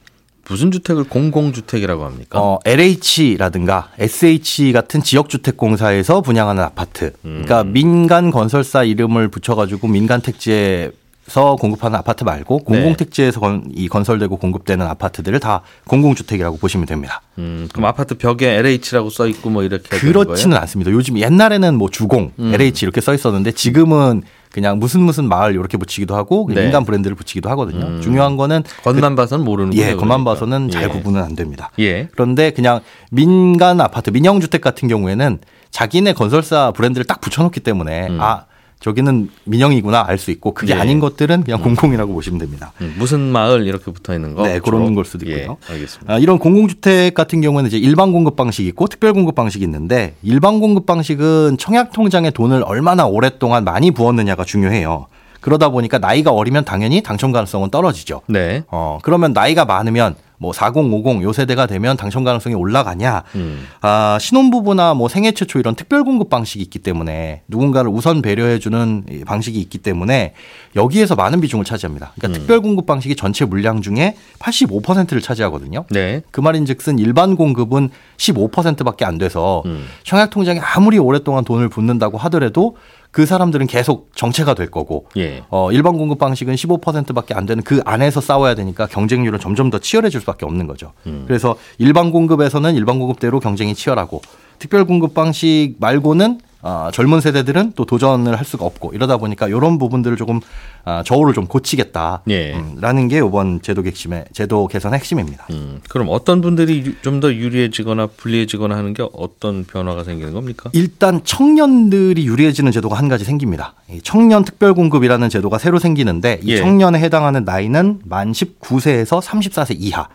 무슨 0.49 0.71
주택을 0.71 1.03
공공주택이라고 1.03 2.05
합니까? 2.05 2.39
어, 2.39 2.59
LH라든가 2.65 3.89
SH 3.99 4.71
같은 4.71 5.01
지역주택공사에서 5.01 6.21
분양하는 6.21 6.63
아파트. 6.63 7.13
그러니까 7.21 7.61
음. 7.61 7.73
민간 7.73 8.31
건설사 8.31 8.83
이름을 8.83 9.27
붙여가지고 9.27 9.87
민간 9.87 10.21
택지에 10.21 10.91
서 11.27 11.57
공급하는 11.57 11.99
아파트 11.99 12.23
말고 12.23 12.59
네. 12.59 12.63
공공택지에서 12.63 13.41
건, 13.41 13.65
이 13.75 13.89
건설되고 13.89 14.37
공급되는 14.37 14.85
아파트들을 14.87 15.37
다 15.41 15.61
공공주택이라고 15.85 16.55
보시면 16.55 16.85
됩니다. 16.85 17.21
음, 17.37 17.67
그럼 17.73 17.85
아파트 17.85 18.15
벽에 18.15 18.47
LH라고 18.55 19.09
써 19.09 19.27
있고 19.27 19.49
뭐 19.49 19.63
이렇게 19.63 19.89
그렇지는? 19.97 20.55
않습니다. 20.55 20.89
요즘 20.91 21.19
옛날에는 21.19 21.75
뭐 21.75 21.89
주공, 21.89 22.31
음. 22.39 22.53
LH 22.53 22.85
이렇게 22.85 23.01
써 23.01 23.13
있었는데 23.13 23.51
지금은 23.51 24.23
그냥 24.57 24.79
무슨 24.79 25.01
무슨 25.01 25.29
마을 25.29 25.53
이렇게 25.53 25.77
붙이기도 25.77 26.15
하고 26.15 26.49
네. 26.51 26.63
민간 26.63 26.83
브랜드를 26.83 27.15
붙이기도 27.15 27.47
하거든요. 27.51 27.85
음. 27.85 28.01
중요한 28.01 28.37
거는 28.37 28.63
겉만 28.83 29.15
봐서는 29.15 29.45
모르는 29.45 29.75
예, 29.75 29.81
거예요. 29.81 29.97
겉만 29.97 30.23
그러니까. 30.23 30.33
봐서는 30.33 30.71
잘 30.71 30.85
예. 30.85 30.87
구분은 30.87 31.21
안 31.21 31.35
됩니다. 31.35 31.69
예. 31.77 32.07
그런데 32.11 32.49
그냥 32.49 32.79
민간 33.11 33.79
아파트, 33.79 34.09
민영 34.09 34.39
주택 34.39 34.61
같은 34.61 34.87
경우에는 34.87 35.37
자기네 35.69 36.13
건설사 36.13 36.71
브랜드를 36.71 37.05
딱 37.05 37.21
붙여놓기 37.21 37.59
때문에 37.59 38.07
음. 38.07 38.17
아 38.19 38.45
저기는 38.79 39.29
민영이구나 39.45 40.05
알 40.07 40.17
수 40.17 40.31
있고 40.31 40.53
그게 40.53 40.73
예. 40.75 40.79
아닌 40.79 40.99
것들은 40.99 41.43
그냥 41.43 41.61
공공이라고 41.61 42.13
보시면 42.13 42.39
됩니다. 42.39 42.73
음, 42.81 42.95
무슨 42.97 43.19
마을 43.19 43.65
이렇게 43.67 43.91
붙어 43.91 44.13
있는 44.13 44.33
거? 44.35 44.43
네, 44.43 44.59
그런 44.59 44.93
걸 44.95 45.05
수도 45.05 45.27
예, 45.27 45.41
있고요. 45.41 45.57
알겠습니다. 45.69 46.13
아, 46.13 46.17
이런 46.19 46.39
공공주택 46.39 47.13
같은 47.13 47.41
경우에는 47.41 47.67
이제 47.67 47.77
일반 47.77 48.11
공급 48.11 48.35
방식이 48.35 48.67
있고 48.69 48.87
특별 48.87 49.13
공급 49.13 49.35
방식이 49.35 49.63
있는데 49.65 50.15
일반 50.23 50.59
공급 50.59 50.85
방식은 50.85 51.57
청약 51.59 51.91
통장에 51.91 52.31
돈을 52.31 52.63
얼마나 52.65 53.05
오랫동안 53.05 53.63
많이 53.63 53.91
부었느냐가 53.91 54.43
중요해요. 54.43 55.07
그러다 55.41 55.69
보니까 55.69 55.99
나이가 55.99 56.31
어리면 56.31 56.65
당연히 56.65 57.01
당첨 57.03 57.31
가능성은 57.31 57.69
떨어지죠. 57.69 58.21
네. 58.27 58.63
어, 58.69 58.99
그러면 59.03 59.33
나이가 59.33 59.65
많으면 59.65 60.15
뭐 60.37 60.53
40, 60.53 60.93
50, 60.93 61.23
요 61.23 61.33
세대가 61.33 61.65
되면 61.65 61.97
당첨 61.97 62.23
가능성이 62.23 62.55
올라가냐? 62.55 63.23
음. 63.35 63.65
아, 63.81 64.17
신혼부부나 64.19 64.93
뭐 64.93 65.07
생애 65.07 65.31
최초 65.31 65.59
이런 65.59 65.75
특별 65.75 66.03
공급 66.03 66.29
방식이 66.29 66.63
있기 66.63 66.79
때문에 66.79 67.41
누군가를 67.47 67.89
우선 67.89 68.21
배려해 68.21 68.59
주는 68.59 69.03
이 69.09 69.23
방식이 69.23 69.59
있기 69.59 69.79
때문에 69.79 70.33
여기에서 70.75 71.15
많은 71.15 71.41
비중을 71.41 71.65
차지합니다. 71.65 72.13
그러니까 72.15 72.27
음. 72.27 72.39
특별 72.39 72.61
공급 72.61 72.85
방식이 72.85 73.15
전체 73.15 73.45
물량 73.45 73.81
중에 73.81 74.15
85%를 74.39 75.21
차지하거든요. 75.21 75.85
네. 75.89 76.21
그 76.31 76.39
말인즉슨 76.41 76.99
일반 76.99 77.35
공급은 77.35 77.89
15%밖에 78.17 79.05
안 79.05 79.17
돼서 79.17 79.63
음. 79.65 79.85
청약 80.03 80.29
통장에 80.29 80.59
아무리 80.59 80.99
오랫동안 80.99 81.43
돈을 81.43 81.69
붓는다고 81.69 82.17
하더라도 82.19 82.77
그 83.11 83.25
사람들은 83.25 83.67
계속 83.67 84.11
정체가 84.15 84.53
될 84.53 84.69
거고 84.69 85.05
예. 85.17 85.43
어, 85.49 85.71
일반 85.71 85.97
공급 85.97 86.19
방식은 86.19 86.55
15%밖에 86.55 87.33
안 87.33 87.45
되는 87.45 87.63
그 87.63 87.81
안에서 87.85 88.21
싸워야 88.21 88.55
되니까 88.55 88.87
경쟁률은 88.87 89.39
점점 89.39 89.69
더 89.69 89.79
치열해질 89.79 90.19
수밖에 90.21 90.45
없는 90.45 90.67
거죠. 90.67 90.93
음. 91.05 91.23
그래서 91.27 91.57
일반 91.77 92.11
공급에서는 92.11 92.75
일반 92.75 92.99
공급대로 92.99 93.39
경쟁이 93.39 93.73
치열하고 93.75 94.21
특별 94.59 94.85
공급 94.85 95.13
방식 95.13 95.75
말고는 95.79 96.39
아, 96.69 96.91
젊은 96.93 97.21
세대들은 97.21 97.71
또 97.77 97.85
도전을 97.85 98.37
할 98.37 98.43
수가 98.43 98.65
없고 98.65 98.91
이러다 98.93 99.15
보니까 99.15 99.47
이런 99.47 99.77
부분들을 99.77 100.17
조금 100.17 100.41
아, 100.83 101.01
저울을 101.01 101.33
좀 101.33 101.47
고치겠다. 101.47 102.23
예. 102.29 102.55
음, 102.55 102.75
라는 102.81 103.07
게 103.07 103.19
이번 103.19 103.61
제도 103.61 103.85
핵심의 103.85 104.25
제도 104.33 104.67
개선 104.67 104.93
핵심입니다. 104.93 105.47
음, 105.51 105.79
그럼 105.89 106.07
어떤 106.09 106.41
분들이 106.41 106.95
좀 107.01 107.17
더 107.17 107.33
유리해지거나 107.33 108.07
불리해지거나 108.17 108.75
하는 108.75 108.93
게 108.93 109.03
어떤 109.13 109.63
변화가 109.63 110.03
생기는 110.03 110.33
겁니까? 110.33 110.69
일단 110.73 111.21
청년들이 111.23 112.27
유리해지는 112.27 112.71
제도가 112.71 112.95
한 112.95 113.07
가지 113.07 113.23
생깁니다. 113.23 113.73
이 113.89 114.01
청년 114.03 114.43
특별 114.43 114.73
공급이라는 114.75 115.29
제도가 115.29 115.57
새로 115.57 115.79
생기는데 115.79 116.41
이 116.43 116.51
예. 116.51 116.57
청년에 116.57 116.99
해당하는 116.99 117.43
나이는 117.45 118.01
만 118.03 118.33
19세에서 118.33 119.21
34세 119.21 119.77
이하. 119.79 120.07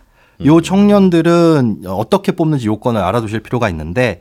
요 0.45 0.57
음. 0.57 0.63
청년들은 0.63 1.83
어떻게 1.87 2.33
뽑는지 2.33 2.67
요건을 2.67 3.01
알아두실 3.01 3.41
필요가 3.41 3.69
있는데 3.71 4.21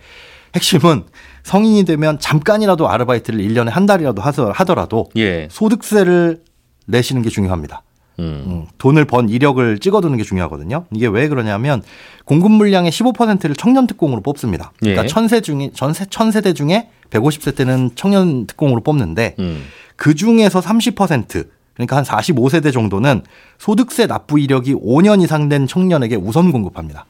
핵심은 0.56 1.04
성인이 1.44 1.86
되면 1.86 2.20
잠깐이라도 2.20 2.90
아르바이트를 2.90 3.40
1년에 3.40 3.70
한 3.70 3.86
달이라도 3.86 4.22
하더라도 4.22 5.10
예. 5.16 5.48
소득세를 5.50 6.42
내시는 6.86 7.22
게 7.22 7.30
중요합니다. 7.30 7.84
음. 8.20 8.44
음, 8.46 8.66
돈을 8.78 9.06
번 9.06 9.30
이력을 9.30 9.80
찍어두는 9.80 10.18
게 10.18 10.24
중요하거든요. 10.24 10.86
이게 10.92 11.08
왜 11.08 11.28
그러냐면 11.28 11.82
공급 12.26 12.52
물량의 12.52 12.92
15%를 12.92 13.56
청년 13.56 13.88
특공으로 13.88 14.22
뽑습니다. 14.22 14.72
그러니까 14.80 15.04
예. 15.04 15.08
천세 15.08 15.42
중에 15.42 15.72
전세 15.74 16.06
천세대 16.06 16.54
중에 16.54 16.90
150세 17.10 17.56
때는 17.56 17.92
청년 17.96 18.46
특공으로 18.46 18.82
뽑는데 18.82 19.36
음. 19.40 19.64
그 19.96 20.14
중에서 20.16 20.60
30% 20.60 21.48
그러니까 21.74 21.98
한 21.98 22.04
45세대 22.04 22.72
정도는 22.72 23.24
소득세 23.58 24.06
납부 24.06 24.40
이력이 24.40 24.76
5년 24.76 25.24
이상 25.24 25.50
된 25.50 25.68
청년에게 25.68 26.16
우선 26.16 26.52
공급합니다. 26.52 27.06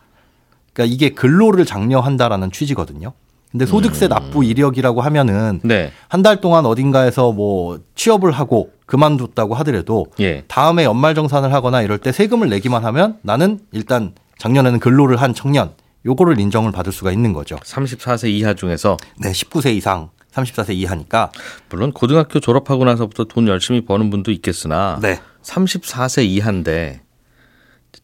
그러니까 0.74 0.94
이게 0.94 1.10
근로를 1.10 1.66
장려한다라는 1.66 2.52
취지거든요. 2.52 3.14
근데 3.52 3.66
소득세 3.66 4.08
납부 4.08 4.46
이력이라고 4.46 5.02
하면은 5.02 5.60
네. 5.64 5.92
한달 6.08 6.40
동안 6.40 6.66
어딘가에서 6.66 7.34
뭐 7.34 7.80
취업을 7.96 8.32
하고 8.32 8.72
그만뒀다고 8.86 9.56
하더라도 9.56 10.08
예. 10.22 10.44
다음에 10.48 10.86
연말 10.86 11.16
정산을 11.16 11.54
하거나 11.54 11.82
이럴 11.82 11.98
때 11.98 12.12
세금을 12.12 12.50
내기만 12.50 12.86
하면 12.86 13.18
나는 13.22 13.60
일단 13.72 14.14
작년에는 14.38 14.80
근로를 14.80 15.18
한 15.18 15.34
청년 15.34 15.74
요거를 16.06 16.40
인정을 16.40 16.72
받을 16.72 16.92
수가 16.92 17.12
있는 17.12 17.34
거죠. 17.34 17.58
34세 17.58 18.30
이하 18.30 18.54
중에서 18.54 18.98
네, 19.20 19.32
19세 19.32 19.76
이상 19.76 20.10
34세 20.32 20.74
이하니까 20.74 21.32
물론 21.70 21.92
고등학교 21.92 22.40
졸업하고 22.40 22.86
나서부터 22.86 23.26
돈 23.26 23.48
열심히 23.48 23.86
버는 23.86 24.10
분도 24.10 24.32
있겠으나 24.32 24.98
네. 25.02 25.20
34세 25.44 26.26
이하인데 26.26 27.02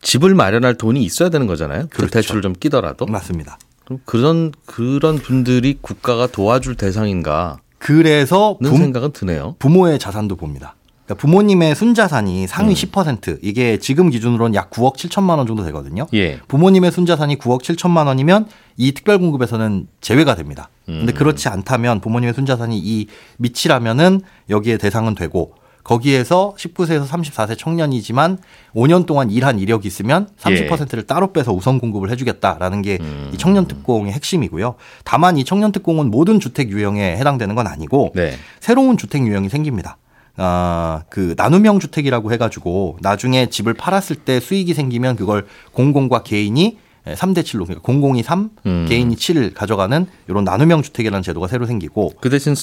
집을 0.01 0.35
마련할 0.35 0.75
돈이 0.75 1.01
있어야 1.03 1.29
되는 1.29 1.47
거잖아요. 1.47 1.83
그 1.89 1.97
그렇죠. 1.97 2.11
대출을 2.11 2.41
좀 2.41 2.53
끼더라도. 2.53 3.05
맞습니다. 3.05 3.57
그럼 3.87 4.01
그런 4.03 4.51
그런 4.65 5.17
분들이 5.17 5.77
국가가 5.81 6.27
도와줄 6.27 6.75
대상인가는 6.75 7.55
그래서 7.77 8.57
부, 8.61 8.75
생각은 8.75 9.13
드네요. 9.13 9.55
부모의 9.59 9.97
자산도 9.97 10.35
봅니다. 10.35 10.75
그러니까 11.05 11.21
부모님의 11.21 11.73
순자산이 11.73 12.47
상위 12.47 12.71
음. 12.71 12.73
10% 12.73 13.39
이게 13.41 13.77
지금 13.77 14.09
기준으로는 14.09 14.55
약 14.55 14.71
9억 14.71 14.97
7천만 14.97 15.37
원 15.37 15.47
정도 15.47 15.63
되거든요. 15.63 16.05
예. 16.13 16.37
부모님의 16.49 16.91
순자산이 16.91 17.37
9억 17.37 17.61
7천만 17.61 18.07
원이면 18.07 18.47
이 18.75 18.91
특별공급에서는 18.91 19.87
제외가 20.01 20.35
됩니다. 20.35 20.69
근데 20.85 21.13
음. 21.13 21.15
그렇지 21.15 21.47
않다면 21.47 22.01
부모님의 22.01 22.33
순자산이 22.33 22.77
이 22.77 23.07
밑이라면은 23.37 24.19
여기에 24.49 24.77
대상은 24.77 25.15
되고 25.15 25.53
거기에서 25.87 26.53
19세에서 26.57 27.07
34세 27.07 27.57
청년이지만 27.57 28.37
5년 28.75 29.05
동안 29.05 29.31
일한 29.31 29.57
이력이 29.57 29.87
있으면 29.87 30.27
30%를 30.37 31.03
따로 31.03 31.31
빼서 31.31 31.53
우선 31.53 31.79
공급을 31.79 32.11
해주겠다라는 32.11 32.81
게이 32.81 32.97
음. 32.99 33.33
청년 33.37 33.67
특공의 33.67 34.11
핵심이고요. 34.11 34.75
다만 35.05 35.37
이 35.37 35.45
청년 35.45 35.71
특공은 35.71 36.11
모든 36.11 36.41
주택 36.41 36.71
유형에 36.71 37.15
해당되는 37.15 37.55
건 37.55 37.67
아니고 37.67 38.11
네. 38.15 38.33
새로운 38.59 38.97
주택 38.97 39.25
유형이 39.25 39.47
생깁니다. 39.47 39.97
아, 40.35 41.03
그 41.09 41.35
나눔형 41.37 41.79
주택이라고 41.79 42.33
해가지고 42.33 42.97
나중에 43.01 43.47
집을 43.47 43.73
팔았을 43.73 44.17
때 44.17 44.41
수익이 44.41 44.73
생기면 44.73 45.15
그걸 45.15 45.47
공공과 45.71 46.21
개인이 46.23 46.77
3대 47.05 47.39
7로 47.39 47.63
그러니까 47.63 47.81
공공이 47.81 48.23
3, 48.23 48.49
음. 48.65 48.85
개인이 48.89 49.15
7을 49.15 49.53
가져가는 49.53 50.05
이런 50.27 50.43
나눔형 50.43 50.81
주택이라는 50.81 51.23
제도가 51.23 51.47
새로 51.47 51.65
생기고 51.65 52.11
그 52.19 52.29
대신 52.29 52.55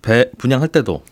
배 0.00 0.30
분양할 0.38 0.68
때도 0.68 1.02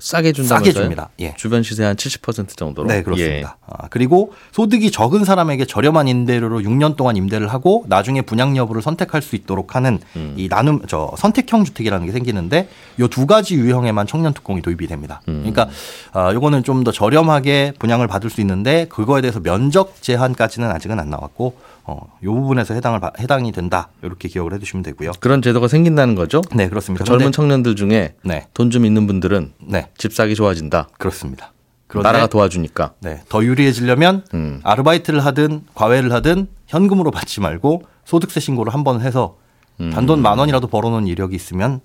싸게 0.00 0.32
준다면서요? 0.32 0.58
싸게 0.58 0.72
줍니다. 0.72 1.08
예. 1.20 1.34
주변 1.36 1.62
시세 1.62 1.84
한 1.84 1.94
70% 1.96 2.56
정도로. 2.56 2.88
네, 2.88 3.02
그렇습니다. 3.02 3.56
아, 3.66 3.86
그리고 3.88 4.32
소득이 4.52 4.90
적은 4.90 5.24
사람에게 5.24 5.64
저렴한 5.66 6.08
임대료로 6.08 6.60
6년 6.60 6.96
동안 6.96 7.16
임대를 7.16 7.48
하고 7.48 7.84
나중에 7.88 8.20
분양 8.22 8.56
여부를 8.56 8.82
선택할 8.82 9.22
수 9.22 9.36
있도록 9.36 9.76
하는 9.76 10.00
음. 10.16 10.34
이 10.36 10.48
나눔 10.48 10.82
저 10.88 11.12
선택형 11.16 11.64
주택이라는 11.64 12.06
게 12.06 12.12
생기는데 12.12 12.68
요 13.00 13.08
두 13.08 13.26
가지 13.26 13.54
유형에만 13.54 14.06
청년 14.08 14.34
특공이 14.34 14.60
도입이 14.62 14.86
됩니다. 14.88 15.20
음. 15.28 15.38
그러니까 15.44 15.68
아, 16.12 16.32
요거는 16.34 16.62
좀 16.64 16.84
더 16.84 16.90
저렴하게 16.92 17.72
분양을 17.78 18.08
받을 18.08 18.28
수 18.28 18.40
있는데 18.42 18.86
그거에 18.90 19.20
대해서 19.22 19.40
면적 19.40 19.94
제한까지는 20.02 20.70
아직은 20.70 20.98
안 20.98 21.08
나왔고 21.08 21.56
어, 21.86 22.00
요 22.22 22.34
부분에서 22.34 22.72
해당을 22.74 23.00
받- 23.00 23.18
해당이 23.20 23.52
된다. 23.52 23.88
이렇게 24.02 24.28
기억을 24.28 24.54
해 24.54 24.58
주시면 24.58 24.82
되고요. 24.82 25.10
예. 25.10 25.18
그런 25.20 25.42
제도가 25.42 25.68
생긴다는 25.68 26.14
거죠. 26.14 26.40
네, 26.54 26.68
그렇습니다. 26.68 27.04
젊은 27.04 27.26
근데- 27.26 27.36
청년들 27.36 27.76
중에 27.76 28.14
네. 28.24 28.46
돈좀 28.54 28.86
있는 28.86 29.06
분들은 29.06 29.52
네, 29.60 29.88
집 29.98 30.14
사기 30.14 30.34
좋아진다. 30.34 30.88
그렇습니다. 30.98 31.52
나라가 31.92 32.26
도와주니까. 32.26 32.94
네, 33.00 33.20
더 33.28 33.44
유리해지려면 33.44 34.24
음. 34.34 34.60
아르바이트를 34.64 35.24
하든 35.26 35.62
과외를 35.74 36.10
하든 36.12 36.48
현금으로 36.66 37.10
받지 37.12 37.40
말고 37.40 37.82
소득세 38.04 38.40
신고를 38.40 38.72
한 38.74 38.82
번 38.82 39.00
해서 39.00 39.36
음. 39.80 39.90
단돈 39.90 40.20
만 40.22 40.38
원이라도 40.38 40.66
벌어놓은 40.68 41.06
이력이 41.06 41.36
있으면 41.36 41.80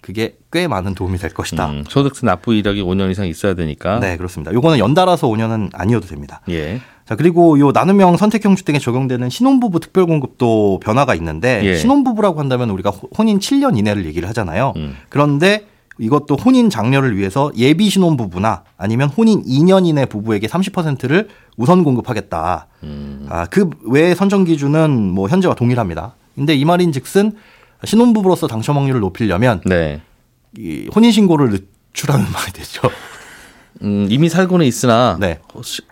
그게 0.00 0.36
꽤 0.52 0.68
많은 0.68 0.94
도움이 0.94 1.18
될 1.18 1.30
것이다. 1.34 1.66
음, 1.70 1.84
소득세 1.88 2.26
납부 2.26 2.54
이력이 2.54 2.82
5년 2.82 3.10
이상 3.10 3.26
있어야 3.26 3.54
되니까. 3.54 3.98
네, 4.00 4.16
그렇습니다. 4.16 4.52
요거는 4.52 4.78
연달아서 4.78 5.26
5년은 5.28 5.70
아니어도 5.72 6.06
됩니다. 6.06 6.40
예. 6.48 6.80
자, 7.06 7.16
그리고 7.16 7.58
요 7.58 7.72
나눔형 7.72 8.16
선택형 8.16 8.54
주택에 8.56 8.78
적용되는 8.78 9.28
신혼부부 9.30 9.80
특별공급도 9.80 10.80
변화가 10.80 11.14
있는데 11.16 11.60
예. 11.64 11.76
신혼부부라고 11.76 12.38
한다면 12.38 12.70
우리가 12.70 12.90
호- 12.90 13.08
혼인 13.16 13.38
7년 13.38 13.76
이내를 13.78 14.04
얘기를 14.06 14.28
하잖아요. 14.28 14.74
음. 14.76 14.96
그런데 15.08 15.66
이것도 16.00 16.36
혼인 16.36 16.70
장려를 16.70 17.16
위해서 17.16 17.50
예비 17.56 17.90
신혼부부나 17.90 18.62
아니면 18.76 19.08
혼인 19.08 19.42
2년 19.44 19.84
이내 19.86 20.06
부부에게 20.06 20.46
30%를 20.46 21.28
우선 21.56 21.82
공급하겠다. 21.82 22.66
음. 22.84 23.26
아, 23.30 23.46
그 23.46 23.68
외의 23.84 24.14
선정 24.14 24.44
기준은 24.44 24.90
뭐 25.12 25.28
현재와 25.28 25.54
동일합니다. 25.54 26.12
근데 26.36 26.54
이 26.54 26.64
말인 26.64 26.92
즉슨 26.92 27.32
신혼부부로서 27.84 28.46
당첨 28.46 28.76
확률을 28.76 29.00
높이려면 29.00 29.60
네. 29.64 30.02
이 30.56 30.88
혼인 30.94 31.12
신고를 31.12 31.50
늦추라는 31.92 32.26
말이 32.32 32.52
되죠. 32.52 32.82
음, 33.82 34.08
이미 34.10 34.28
살고는 34.28 34.66
있으나 34.66 35.16
네. 35.20 35.38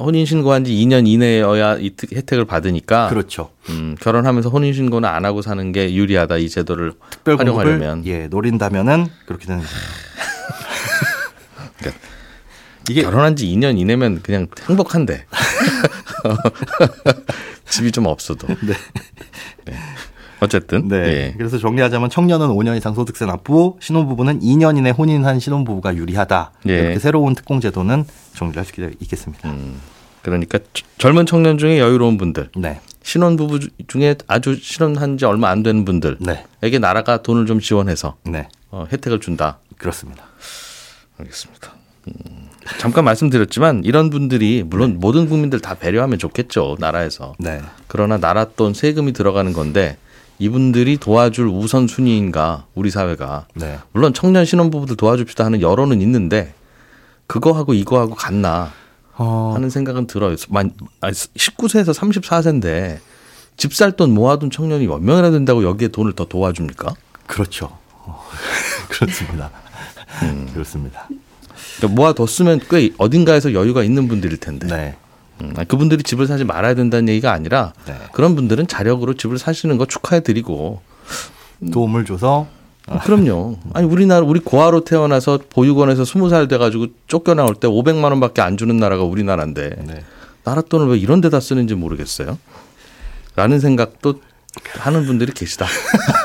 혼인 0.00 0.26
신고한 0.26 0.64
지 0.64 0.72
2년 0.72 1.06
이내여야 1.06 1.76
이 1.78 1.90
특- 1.96 2.12
혜택을 2.12 2.44
받으니까 2.44 3.08
그렇죠. 3.08 3.50
음, 3.68 3.96
결혼하면서 4.00 4.48
혼인 4.48 4.72
신고는 4.72 5.08
안 5.08 5.24
하고 5.24 5.40
사는 5.40 5.70
게 5.70 5.94
유리하다 5.94 6.38
이 6.38 6.48
제도를 6.48 6.94
활용하려면 7.24 8.04
예 8.06 8.26
노린다면은 8.26 9.06
그렇게 9.26 9.46
되는 9.46 9.62
거죠. 9.62 9.72
이게 12.90 13.02
결혼한 13.02 13.36
지 13.36 13.46
2년 13.46 13.78
이내면 13.78 14.20
그냥 14.22 14.46
행복한데 14.68 15.26
집이 17.68 17.90
좀 17.92 18.06
없어도 18.06 18.46
네. 18.46 19.74
어쨌든 20.40 20.88
네. 20.88 20.96
예. 20.96 21.34
그래서 21.36 21.58
정리하자면 21.58 22.10
청년은 22.10 22.48
5년 22.48 22.76
이상 22.76 22.94
소득세 22.94 23.24
납부, 23.24 23.76
신혼부부는 23.80 24.40
2년 24.40 24.76
이내 24.76 24.90
혼인한 24.90 25.40
신혼부부가 25.40 25.96
유리하다. 25.96 26.52
예. 26.68 26.72
이렇게 26.78 26.98
새로운 26.98 27.34
특공 27.34 27.60
제도는 27.60 28.04
정리를 28.34 28.58
할수 28.60 28.72
있겠습니다. 29.00 29.54
그러니까 30.22 30.58
저- 30.74 30.84
젊은 30.98 31.24
청년 31.24 31.56
중에 31.56 31.78
여유로운 31.78 32.18
분들, 32.18 32.50
네. 32.56 32.80
신혼부부 33.02 33.60
주- 33.60 33.68
중에 33.86 34.16
아주 34.26 34.56
신혼한 34.60 35.16
지 35.18 35.24
얼마 35.24 35.48
안 35.50 35.62
되는 35.62 35.84
분들에게 35.84 36.18
네. 36.60 36.78
나라가 36.80 37.22
돈을 37.22 37.46
좀 37.46 37.60
지원해서 37.60 38.16
네. 38.24 38.48
어, 38.70 38.86
혜택을 38.92 39.20
준다. 39.20 39.58
그렇습니다. 39.78 40.24
알겠습니다. 41.18 41.72
음, 42.08 42.48
잠깐 42.78 43.04
말씀드렸지만 43.04 43.82
이런 43.84 44.10
분들이 44.10 44.62
물론 44.66 44.98
모든 45.00 45.28
국민들 45.28 45.60
다 45.60 45.74
배려하면 45.74 46.18
좋겠죠 46.18 46.76
나라에서. 46.80 47.34
네. 47.38 47.60
그러나 47.86 48.18
나라 48.18 48.44
돈 48.44 48.74
세금이 48.74 49.12
들어가는 49.12 49.52
건데 49.52 49.96
이분들이 50.38 50.98
도와줄 50.98 51.46
우선 51.46 51.86
순위인가 51.86 52.66
우리 52.74 52.90
사회가 52.90 53.46
네. 53.54 53.78
물론 53.92 54.12
청년 54.12 54.44
신혼부부들 54.44 54.96
도와줍시다 54.96 55.44
하는 55.44 55.60
여론은 55.62 56.00
있는데 56.02 56.54
그거하고 57.26 57.74
이거하고 57.74 58.14
같나 58.14 58.72
어, 59.16 59.52
하는 59.54 59.70
생각은 59.70 60.06
들어요. 60.06 60.36
만 60.50 60.72
19세에서 61.02 61.94
34세인데 61.94 62.98
집 63.56 63.72
살 63.72 63.92
돈 63.92 64.12
모아둔 64.12 64.50
청년이 64.50 64.86
몇 64.86 65.00
명이나 65.00 65.30
된다고 65.30 65.64
여기에 65.64 65.88
돈을 65.88 66.12
더 66.12 66.26
도와줍니까? 66.26 66.94
그렇죠. 67.26 67.78
어, 67.92 68.22
그렇습니다. 68.90 69.50
음. 70.22 70.48
그렇습니다. 70.52 71.08
그러니까 71.78 72.00
모아뒀으면 72.00 72.60
꽤 72.68 72.90
어딘가에서 72.98 73.54
여유가 73.54 73.82
있는 73.82 74.08
분들일 74.08 74.36
텐데 74.38 74.66
네. 74.66 74.96
음, 75.42 75.54
그분들이 75.68 76.02
집을 76.02 76.26
사지 76.26 76.44
말아야 76.44 76.74
된다는 76.74 77.08
얘기가 77.08 77.32
아니라 77.32 77.72
네. 77.86 77.94
그런 78.12 78.34
분들은 78.34 78.66
자력으로 78.66 79.14
집을 79.14 79.38
사시는 79.38 79.76
거 79.76 79.86
축하해드리고 79.86 80.80
도움을 81.72 82.04
줘서 82.04 82.46
그럼요. 83.02 83.58
아니 83.74 83.86
우리나라 83.86 84.24
우리 84.24 84.38
고아로 84.40 84.84
태어나서 84.84 85.40
보육원에서 85.50 86.04
스무 86.04 86.28
살 86.28 86.46
돼가지고 86.46 86.86
쫓겨나올 87.08 87.56
때 87.56 87.66
500만 87.66 88.04
원밖에 88.04 88.42
안 88.42 88.56
주는 88.56 88.76
나라가 88.76 89.02
우리나라인데 89.02 89.70
네. 89.86 90.04
나라 90.44 90.62
돈을 90.62 90.86
왜 90.88 90.96
이런 90.96 91.20
데다 91.20 91.40
쓰는지 91.40 91.74
모르겠어요. 91.74 92.38
라는 93.34 93.58
생각도 93.58 94.20
하는 94.78 95.04
분들이 95.04 95.32
계시다. 95.32 95.66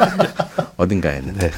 어딘가에는. 0.78 1.34
네. 1.34 1.52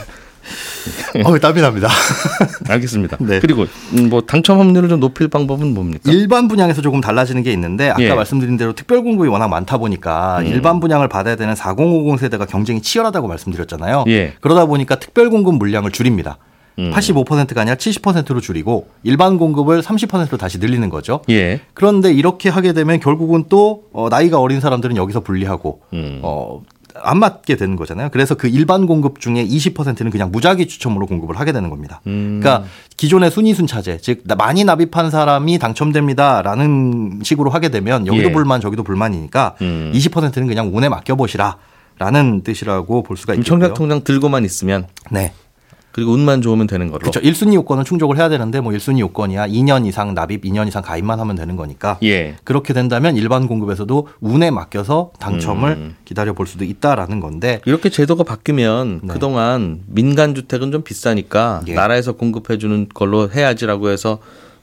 어, 1.23 1.37
땀이 1.37 1.61
납니다. 1.61 1.89
알겠습니다. 2.67 3.17
네. 3.19 3.39
그리고 3.39 3.65
음, 3.93 4.09
뭐 4.09 4.21
당첨 4.21 4.59
확률을 4.59 4.89
좀 4.89 4.99
높일 4.99 5.27
방법은 5.27 5.73
뭡니까? 5.73 6.11
일반 6.11 6.47
분양에서 6.47 6.81
조금 6.81 7.01
달라지는 7.01 7.43
게 7.43 7.51
있는데 7.53 7.89
아까 7.89 8.01
예. 8.01 8.13
말씀드린 8.13 8.57
대로 8.57 8.73
특별 8.73 9.01
공급이 9.03 9.29
워낙 9.29 9.47
많다 9.47 9.77
보니까 9.77 10.39
음. 10.39 10.47
일반 10.47 10.79
분양을 10.79 11.07
받아야 11.07 11.35
되는 11.35 11.55
4050 11.55 12.19
세대가 12.19 12.45
경쟁이 12.45 12.81
치열하다고 12.81 13.27
말씀드렸잖아요. 13.27 14.05
예. 14.07 14.33
그러다 14.41 14.65
보니까 14.65 14.95
특별 14.95 15.29
공급 15.29 15.55
물량을 15.55 15.91
줄입니다. 15.91 16.37
음. 16.79 16.91
85%가 16.91 17.61
아니라 17.61 17.75
70%로 17.75 18.41
줄이고 18.41 18.87
일반 19.03 19.37
공급을 19.37 19.81
30%로 19.81 20.37
다시 20.37 20.57
늘리는 20.57 20.89
거죠. 20.89 21.21
예. 21.29 21.61
그런데 21.73 22.11
이렇게 22.11 22.49
하게 22.49 22.73
되면 22.73 22.99
결국은 22.99 23.45
또 23.49 23.83
어, 23.93 24.09
나이가 24.09 24.39
어린 24.39 24.59
사람들은 24.59 24.95
여기서 24.95 25.19
분리하고 25.21 25.81
음. 25.93 26.19
어, 26.23 26.61
안 27.01 27.19
맞게 27.19 27.55
되는 27.55 27.75
거잖아요. 27.75 28.09
그래서 28.11 28.35
그 28.35 28.47
일반 28.47 28.85
공급 28.85 29.19
중에 29.19 29.45
20%는 29.45 30.11
그냥 30.11 30.31
무작위 30.31 30.67
추첨으로 30.67 31.05
공급을 31.07 31.39
하게 31.39 31.51
되는 31.51 31.69
겁니다. 31.69 32.01
음. 32.07 32.39
그러니까 32.41 32.67
기존의 32.97 33.31
순위 33.31 33.53
순차제, 33.53 33.97
즉 33.99 34.21
나- 34.25 34.35
많이 34.35 34.63
납입한 34.63 35.09
사람이 35.09 35.59
당첨됩니다라는 35.59 37.19
식으로 37.23 37.49
하게 37.49 37.69
되면 37.69 38.07
여기도 38.07 38.29
예. 38.29 38.31
불만 38.31 38.61
저기도 38.61 38.83
불만이니까 38.83 39.55
음. 39.61 39.91
20%는 39.93 40.47
그냥 40.47 40.69
운에 40.75 40.89
맡겨 40.89 41.15
보시라 41.15 41.57
라는 41.99 42.41
뜻이라고 42.43 43.03
볼 43.03 43.17
수가 43.17 43.33
그럼 43.33 43.41
있겠고요. 43.41 43.59
청약통장 43.59 44.03
들고만 44.03 44.45
있으면 44.45 44.87
네. 45.11 45.31
그리고 45.93 46.11
운만 46.11 46.41
좋으면 46.41 46.65
되는 46.65 46.87
걸로. 46.87 46.99
그렇죠. 46.99 47.21
1순위 47.21 47.53
요건은 47.53 47.85
충족을 47.85 48.17
해야 48.17 48.27
되는데 48.27 48.59
뭐 48.59 48.71
1순위 48.73 48.99
요건이야 48.99 49.47
2년 49.47 49.85
이상 49.85 50.15
납입, 50.15 50.43
2년 50.43 50.67
이상 50.67 50.81
가입만 50.81 51.19
하면 51.19 51.35
되는 51.35 51.55
거니까 51.55 51.99
예. 52.03 52.35
그렇게 52.43 52.73
된다면 52.73 53.15
일반 53.15 53.47
공급에서도 53.47 54.07
운에 54.19 54.49
맡겨서 54.49 55.11
당첨을 55.19 55.69
음. 55.71 55.95
기다려 56.03 56.33
볼 56.33 56.47
수도 56.47 56.65
있다라는 56.65 57.19
건데 57.19 57.61
이렇게 57.65 57.89
제도가 57.89 58.23
바뀌면 58.23 59.01
네. 59.03 59.13
그동안 59.13 59.81
민간 59.85 60.33
주택은 60.33 60.71
좀 60.71 60.81
비싸니까 60.81 61.61
예. 61.67 61.75
나라에서 61.75 62.13
공급해 62.13 62.57
주는 62.57 62.89
걸로 62.91 63.29
해야지라고 63.29 63.89
해서 63.89 64.17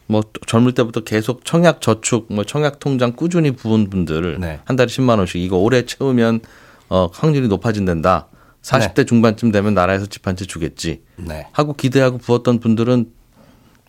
뭐 0.09 0.23
젊을 0.49 0.73
때부터 0.73 1.01
계속 1.01 1.45
청약 1.45 1.81
저축 1.81 2.27
뭐 2.31 2.43
청약 2.43 2.81
통장 2.81 3.13
꾸준히 3.13 3.53
부은 3.53 3.89
분들 3.89 4.39
네. 4.41 4.59
한 4.65 4.75
달에 4.75 4.89
10만 4.89 5.19
원씩 5.19 5.41
이거 5.41 5.59
오래 5.59 5.87
채우면 5.87 6.41
어 6.89 7.09
확률이 7.13 7.47
높아진단다. 7.47 8.27
40대 8.63 9.07
중반쯤 9.07 9.53
되면 9.53 9.75
나라에서 9.75 10.07
집 10.07 10.27
한 10.27 10.37
채 10.37 10.45
주겠지. 10.45 11.03
네. 11.17 11.47
하고 11.53 11.73
기대하고 11.75 12.19
부었던 12.19 12.61
분들은 12.61 13.07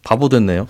바보 0.04 0.30
됐네요. 0.30 0.68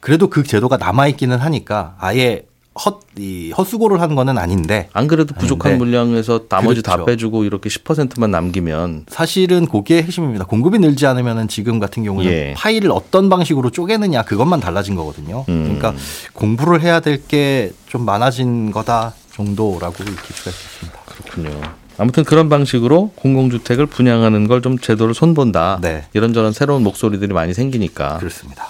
그래도 0.00 0.28
그 0.28 0.42
제도가 0.42 0.76
남아 0.78 1.08
있기는 1.08 1.36
하니까 1.38 1.96
아예 1.98 2.46
헛, 2.74 3.00
이 3.18 3.52
헛수고를 3.52 4.00
한 4.00 4.14
거는 4.14 4.38
아닌데 4.38 4.88
안 4.94 5.06
그래도 5.06 5.34
부족한 5.34 5.72
아닌데. 5.72 5.84
물량에서 5.84 6.46
나머지 6.48 6.80
다 6.82 6.92
그렇죠. 6.92 7.04
빼주고 7.06 7.44
이렇게 7.44 7.68
10%만 7.68 8.30
남기면 8.30 9.04
사실은 9.08 9.66
그게 9.66 10.02
핵심입니다. 10.02 10.46
공급이 10.46 10.78
늘지 10.78 11.04
않으면은 11.06 11.48
지금 11.48 11.78
같은 11.80 12.02
경우는 12.02 12.30
예. 12.32 12.54
파일을 12.56 12.90
어떤 12.90 13.28
방식으로 13.28 13.70
쪼개느냐 13.70 14.22
그것만 14.22 14.60
달라진 14.60 14.94
거거든요. 14.94 15.44
음. 15.50 15.64
그러니까 15.64 15.94
공부를 16.32 16.80
해야 16.80 17.00
될 17.00 17.26
게 17.28 17.72
좀 17.88 18.06
많아진 18.06 18.70
거다 18.70 19.12
정도라고 19.34 20.02
익힐 20.02 20.16
수가 20.16 20.50
있겠습니다. 20.50 20.98
그렇군요. 21.04 21.60
아무튼 21.98 22.24
그런 22.24 22.48
방식으로 22.48 23.12
공공주택을 23.16 23.86
분양하는 23.86 24.48
걸 24.48 24.62
좀 24.62 24.78
제도를 24.78 25.12
손본다. 25.14 25.78
네. 25.82 26.04
이런저런 26.12 26.52
새로운 26.52 26.82
목소리들이 26.82 27.32
많이 27.34 27.52
생기니까 27.54 28.18
그렇습니다. 28.18 28.68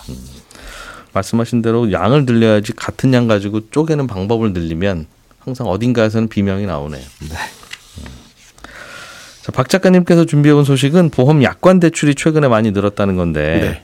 말씀하신 1.12 1.60
대로 1.62 1.92
양을 1.92 2.24
늘려야지 2.24 2.72
같은 2.72 3.12
양 3.12 3.26
가지고 3.28 3.68
쪼개는 3.70 4.06
방법을 4.06 4.52
늘리면 4.54 5.06
항상 5.38 5.66
어딘가에서는 5.68 6.28
비명이 6.28 6.64
나오네요. 6.66 7.02
네. 7.28 7.36
자, 9.42 9.50
박 9.52 9.68
작가님께서 9.68 10.24
준비해온 10.24 10.64
소식은 10.64 11.10
보험 11.10 11.42
약관 11.42 11.80
대출이 11.80 12.14
최근에 12.14 12.48
많이 12.48 12.70
늘었다는 12.70 13.16
건데 13.16 13.82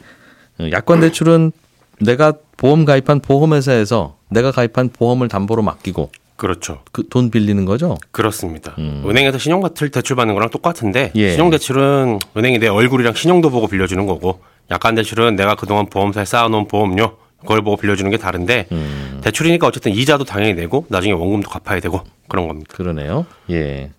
어, 0.59 0.69
약관 0.71 1.01
대출은 1.01 1.53
내가 2.01 2.33
보험 2.57 2.85
가입한 2.85 3.21
보험회사에서 3.21 4.17
내가 4.31 4.53
가입한 4.53 4.91
보험을 4.93 5.29
담보로 5.29 5.63
맡기고 5.63 6.11
그렇죠. 6.39 6.81
그 6.93 7.03
돈 7.11 7.31
빌리는 7.31 7.65
거죠. 7.67 7.99
그렇습니다. 8.13 8.75
음. 8.79 9.03
은행에서 9.07 9.39
신용카드 9.39 9.91
대출 9.91 10.17
받는 10.17 10.35
거랑 10.35 10.49
똑같은데 10.51 11.13
예. 11.17 11.33
신용대출은 11.33 12.21
은행이 12.37 12.59
내 12.59 12.69
얼굴이랑 12.69 13.13
신용도 13.15 13.51
보고 13.51 13.67
빌려주는 13.67 14.07
거고 14.07 14.41
약관 14.71 14.95
대출은 14.95 15.35
내가 15.37 15.57
그동안 15.57 15.87
보험사에 15.87 16.25
쌓아놓은 16.25 16.69
보험료 16.69 17.17
그걸 17.41 17.63
보고 17.63 17.77
빌려주는 17.77 18.09
게 18.11 18.17
다른데 18.19 18.67
음. 18.73 19.21
대출이니까 19.23 19.67
어쨌든 19.67 19.93
이자도 19.93 20.25
당연히 20.25 20.55
내고 20.55 20.87
나중에 20.89 21.13
원금도 21.13 21.51
갚아야 21.51 21.81
되고 21.81 22.03
그런 22.29 22.47
겁니다. 22.49 22.73
그러네요. 22.75 23.27
예. 23.51 23.91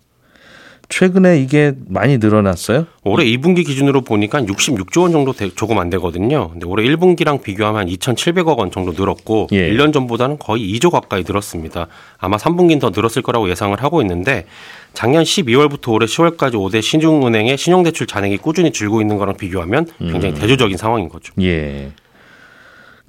최근에 0.90 1.38
이게 1.40 1.72
많이 1.86 2.18
늘어났어요? 2.18 2.84
올해 3.04 3.24
2분기 3.24 3.64
기준으로 3.64 4.00
보니까 4.02 4.42
66조 4.42 5.02
원 5.02 5.12
정도 5.12 5.32
되- 5.32 5.48
조금 5.48 5.78
안 5.78 5.88
되거든요. 5.90 6.50
근데 6.50 6.66
올해 6.66 6.84
1분기랑 6.88 7.42
비교하면 7.42 7.80
한 7.82 7.86
2,700억 7.88 8.58
원 8.58 8.70
정도 8.72 8.92
늘었고 8.92 9.46
예. 9.52 9.70
1년 9.72 9.92
전보다는 9.92 10.38
거의 10.38 10.62
2조 10.74 10.90
가까이 10.90 11.22
늘었습니다. 11.26 11.86
아마 12.18 12.36
3분기는 12.36 12.80
더 12.80 12.90
늘었을 12.90 13.22
거라고 13.22 13.48
예상을 13.48 13.80
하고 13.82 14.02
있는데 14.02 14.46
작년 14.92 15.22
12월부터 15.22 15.92
올해 15.92 16.06
10월까지 16.06 16.54
5대 16.54 16.82
신중은행의 16.82 17.56
신용대출 17.56 18.08
잔액이 18.08 18.38
꾸준히 18.38 18.72
줄고 18.72 19.00
있는 19.00 19.16
거랑 19.16 19.36
비교하면 19.36 19.86
굉장히 20.00 20.34
대조적인 20.34 20.76
상황인 20.76 21.08
거죠. 21.08 21.32
예. 21.40 21.92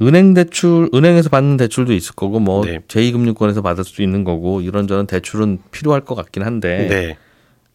은행 0.03 0.33
대출, 0.35 0.87
은행에서 0.93 1.29
받는 1.29 1.57
대출도 1.57 1.93
있을 1.93 2.15
거고, 2.15 2.39
뭐, 2.39 2.65
네. 2.65 2.79
제2금융권에서 2.87 3.61
받을 3.61 3.83
수도 3.83 4.01
있는 4.01 4.23
거고, 4.23 4.61
이런저런 4.61 5.05
대출은 5.05 5.59
필요할 5.69 6.01
것 6.01 6.15
같긴 6.15 6.41
한데, 6.41 6.87
네. 6.89 7.17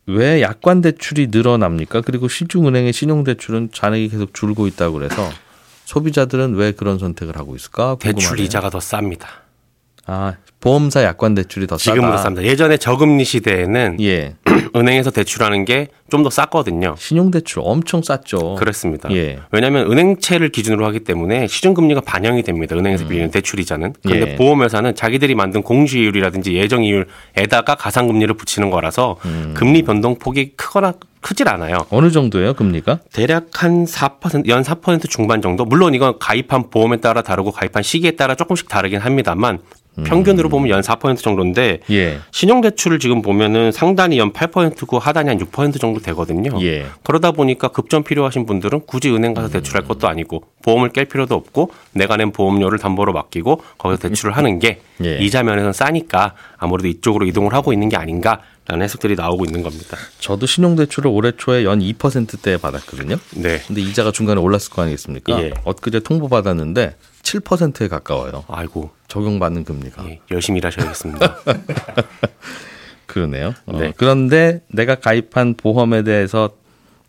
왜 0.06 0.40
약관 0.40 0.82
대출이 0.82 1.28
늘어납니까? 1.28 2.00
그리고 2.02 2.28
시중은행의 2.28 2.92
신용 2.92 3.24
대출은 3.24 3.70
잔액이 3.72 4.08
계속 4.08 4.34
줄고 4.34 4.66
있다고 4.66 4.94
그래서, 4.94 5.28
소비자들은 5.84 6.54
왜 6.54 6.72
그런 6.72 6.98
선택을 6.98 7.36
하고 7.36 7.56
있을까? 7.56 7.96
대출 8.00 8.14
궁금하네요. 8.14 8.44
이자가 8.44 8.70
더 8.70 8.78
쌉니다. 8.78 9.26
아, 10.06 10.34
보험사 10.60 11.02
약관 11.04 11.34
대출이 11.34 11.66
더 11.66 11.76
싸다. 11.78 11.94
지금으로 11.94 12.16
쌉니다. 12.18 12.42
예전에 12.42 12.76
저금리 12.76 13.24
시대에는 13.24 13.98
예. 14.00 14.34
은행에서 14.74 15.10
대출하는 15.10 15.64
게 15.64 15.88
좀 16.08 16.22
더 16.22 16.30
쌌거든요. 16.30 16.94
신용대출 16.98 17.62
엄청 17.64 18.02
쌌죠. 18.02 18.54
그렇습니다. 18.54 19.08
예. 19.12 19.40
왜냐하면 19.50 19.90
은행채를 19.90 20.50
기준으로 20.50 20.86
하기 20.86 21.00
때문에 21.00 21.48
시중금리가 21.48 22.00
반영이 22.02 22.42
됩니다. 22.44 22.76
은행에서 22.76 23.08
빌리는 23.08 23.30
대출이자는. 23.32 23.94
그런데 24.02 24.26
음. 24.26 24.28
예. 24.32 24.36
보험회사는 24.36 24.56
보험회사는 24.76 24.94
자기들이 24.94 25.34
만든 25.34 25.62
공시이율이라든지 25.62 26.54
예정이율에다가 26.54 27.74
가상금리를 27.74 28.32
붙이는 28.34 28.70
거라서 28.70 29.16
음. 29.24 29.54
금리 29.56 29.82
변동폭이 29.82 30.52
크거나 30.56 30.94
크질 31.20 31.48
않아요. 31.48 31.86
어느 31.90 32.12
정도예요, 32.12 32.54
금리가? 32.54 33.00
대략 33.12 33.46
한 33.64 33.84
4%, 33.84 34.46
연 34.46 34.62
4% 34.62 35.10
중반 35.10 35.42
정도. 35.42 35.64
물론 35.64 35.92
이건 35.94 36.20
가입한 36.20 36.70
보험에 36.70 36.98
따라 36.98 37.22
다르고 37.22 37.50
가입한 37.50 37.82
시기에 37.82 38.12
따라 38.12 38.36
조금씩 38.36 38.68
다르긴 38.68 39.00
합니다만 39.00 39.58
평균으로 40.04 40.48
보면 40.48 40.68
연 40.68 40.80
4% 40.80 41.18
정도인데 41.18 41.80
예. 41.90 42.18
신용 42.30 42.60
대출을 42.60 42.98
지금 42.98 43.22
보면은 43.22 43.72
상단이 43.72 44.18
연 44.18 44.32
8%고 44.32 44.98
하단이 44.98 45.28
한 45.28 45.38
6% 45.38 45.80
정도 45.80 46.00
되거든요. 46.00 46.50
예. 46.62 46.86
그러다 47.02 47.32
보니까 47.32 47.68
급전 47.68 48.02
필요하신 48.02 48.46
분들은 48.46 48.82
굳이 48.86 49.10
은행 49.10 49.34
가서 49.34 49.48
대출할 49.48 49.84
것도 49.84 50.08
아니고 50.08 50.42
보험을 50.62 50.90
깰 50.90 51.08
필요도 51.08 51.34
없고 51.34 51.70
내가 51.92 52.16
낸 52.16 52.32
보험료를 52.32 52.78
담보로 52.78 53.12
맡기고 53.12 53.62
거기서 53.78 54.08
대출을 54.08 54.36
하는 54.36 54.58
게 54.58 54.80
예. 55.04 55.18
이자 55.18 55.42
면에서는 55.42 55.72
싸니까 55.72 56.34
아무래도 56.58 56.88
이쪽으로 56.88 57.26
이동을 57.26 57.54
하고 57.54 57.72
있는 57.72 57.88
게 57.88 57.96
아닌가 57.96 58.40
라는 58.68 58.82
해석들이 58.84 59.14
나오고 59.14 59.44
있는 59.44 59.62
겁니다. 59.62 59.96
저도 60.18 60.46
신용대출을 60.46 61.08
올해 61.08 61.30
초에 61.36 61.64
연 61.64 61.78
2%대에 61.78 62.56
받았거든요. 62.56 63.16
네. 63.36 63.60
근데 63.64 63.80
이자가 63.80 64.10
중간에 64.10 64.40
올랐을 64.40 64.70
거 64.70 64.82
아니겠습니까? 64.82 65.40
예. 65.40 65.52
엊그제 65.64 66.00
통보 66.00 66.28
받았는데 66.28 66.96
7%에 67.26 67.88
가까워요. 67.88 68.44
아이고 68.48 68.90
적용받는 69.08 69.64
금리가. 69.64 70.04
예, 70.08 70.20
열심히 70.30 70.58
일하셔야겠습니다. 70.58 71.36
그러네요. 73.06 73.54
어, 73.66 73.78
네. 73.78 73.92
그런데 73.96 74.62
내가 74.68 74.96
가입한 74.96 75.54
보험에 75.56 76.02
대해서 76.02 76.50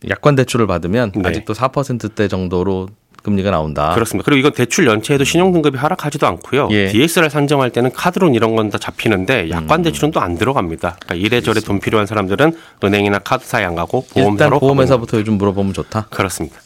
약관 0.09 0.35
대출을 0.35 0.67
받으면 0.67 1.11
네. 1.15 1.29
아직도 1.29 1.53
4%대 1.53 2.27
정도로 2.27 2.89
금리가 3.23 3.51
나온다. 3.51 3.93
그렇습니다. 3.93 4.23
그리고 4.25 4.39
이건 4.39 4.53
대출 4.53 4.87
연체에도 4.87 5.23
신용 5.25 5.51
등급이 5.51 5.77
하락하지도 5.77 6.25
않고요. 6.27 6.69
예. 6.71 6.87
DSR 6.87 7.29
산정할 7.29 7.71
때는 7.71 7.91
카드론 7.91 8.33
이런 8.35 8.55
건 8.55 8.69
다 8.69 8.77
잡히는데 8.77 9.49
약관 9.49 9.81
대출은 9.81 10.11
또 10.11 10.19
안 10.21 10.37
들어갑니다. 10.37 10.97
그러니까 11.01 11.15
이래저래 11.15 11.59
돈 11.59 11.79
필요한 11.79 12.05
사람들은 12.05 12.57
은행이나 12.83 13.19
카드사에 13.19 13.65
안 13.65 13.75
가고 13.75 14.05
일단 14.15 14.23
보험사로 14.23 14.59
보험회사부터 14.59 15.17
요즘 15.19 15.33
물어보면 15.33 15.73
좋다. 15.73 16.07
그렇습니다. 16.09 16.57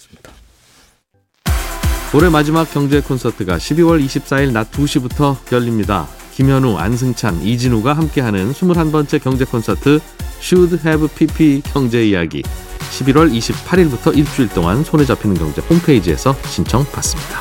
올해 2.14 2.28
마지막 2.30 2.70
경제 2.70 3.00
콘서트가 3.00 3.58
12월 3.58 4.04
24일 4.06 4.52
낮 4.52 4.70
2시부터 4.72 5.38
열립니다. 5.54 6.08
김현우, 6.34 6.78
안승찬, 6.78 7.42
이진우가 7.42 7.94
함께하는 7.94 8.52
21번째 8.52 9.24
경제 9.24 9.46
콘서트 9.46 10.00
Should 10.42 10.86
Have 10.86 11.08
PP 11.08 11.62
경제 11.72 12.06
이야기 12.06 12.44
11월 12.92 13.32
28일부터 13.32 14.16
일주일 14.18 14.50
동안 14.50 14.84
손에 14.84 15.06
잡히는 15.06 15.38
경제 15.38 15.62
홈페이지에서 15.62 16.36
신청 16.46 16.84
받습니다. 16.92 17.40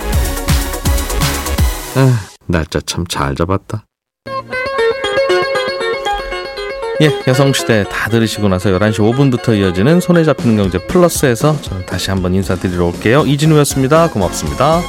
아, 1.96 2.20
날짜 2.46 2.80
참 2.86 3.04
잘 3.08 3.34
잡았다. 3.34 3.89
예, 7.00 7.10
여성시대 7.26 7.84
다 7.90 8.10
들으시고 8.10 8.48
나서 8.48 8.68
11시 8.70 8.98
5분부터 8.98 9.58
이어지는 9.58 10.00
손에 10.00 10.22
잡히는 10.22 10.56
경제 10.56 10.78
플러스에서 10.78 11.60
저는 11.62 11.86
다시 11.86 12.10
한번 12.10 12.34
인사드리러 12.34 12.84
올게요. 12.86 13.24
이진우였습니다. 13.26 14.10
고맙습니다. 14.10 14.82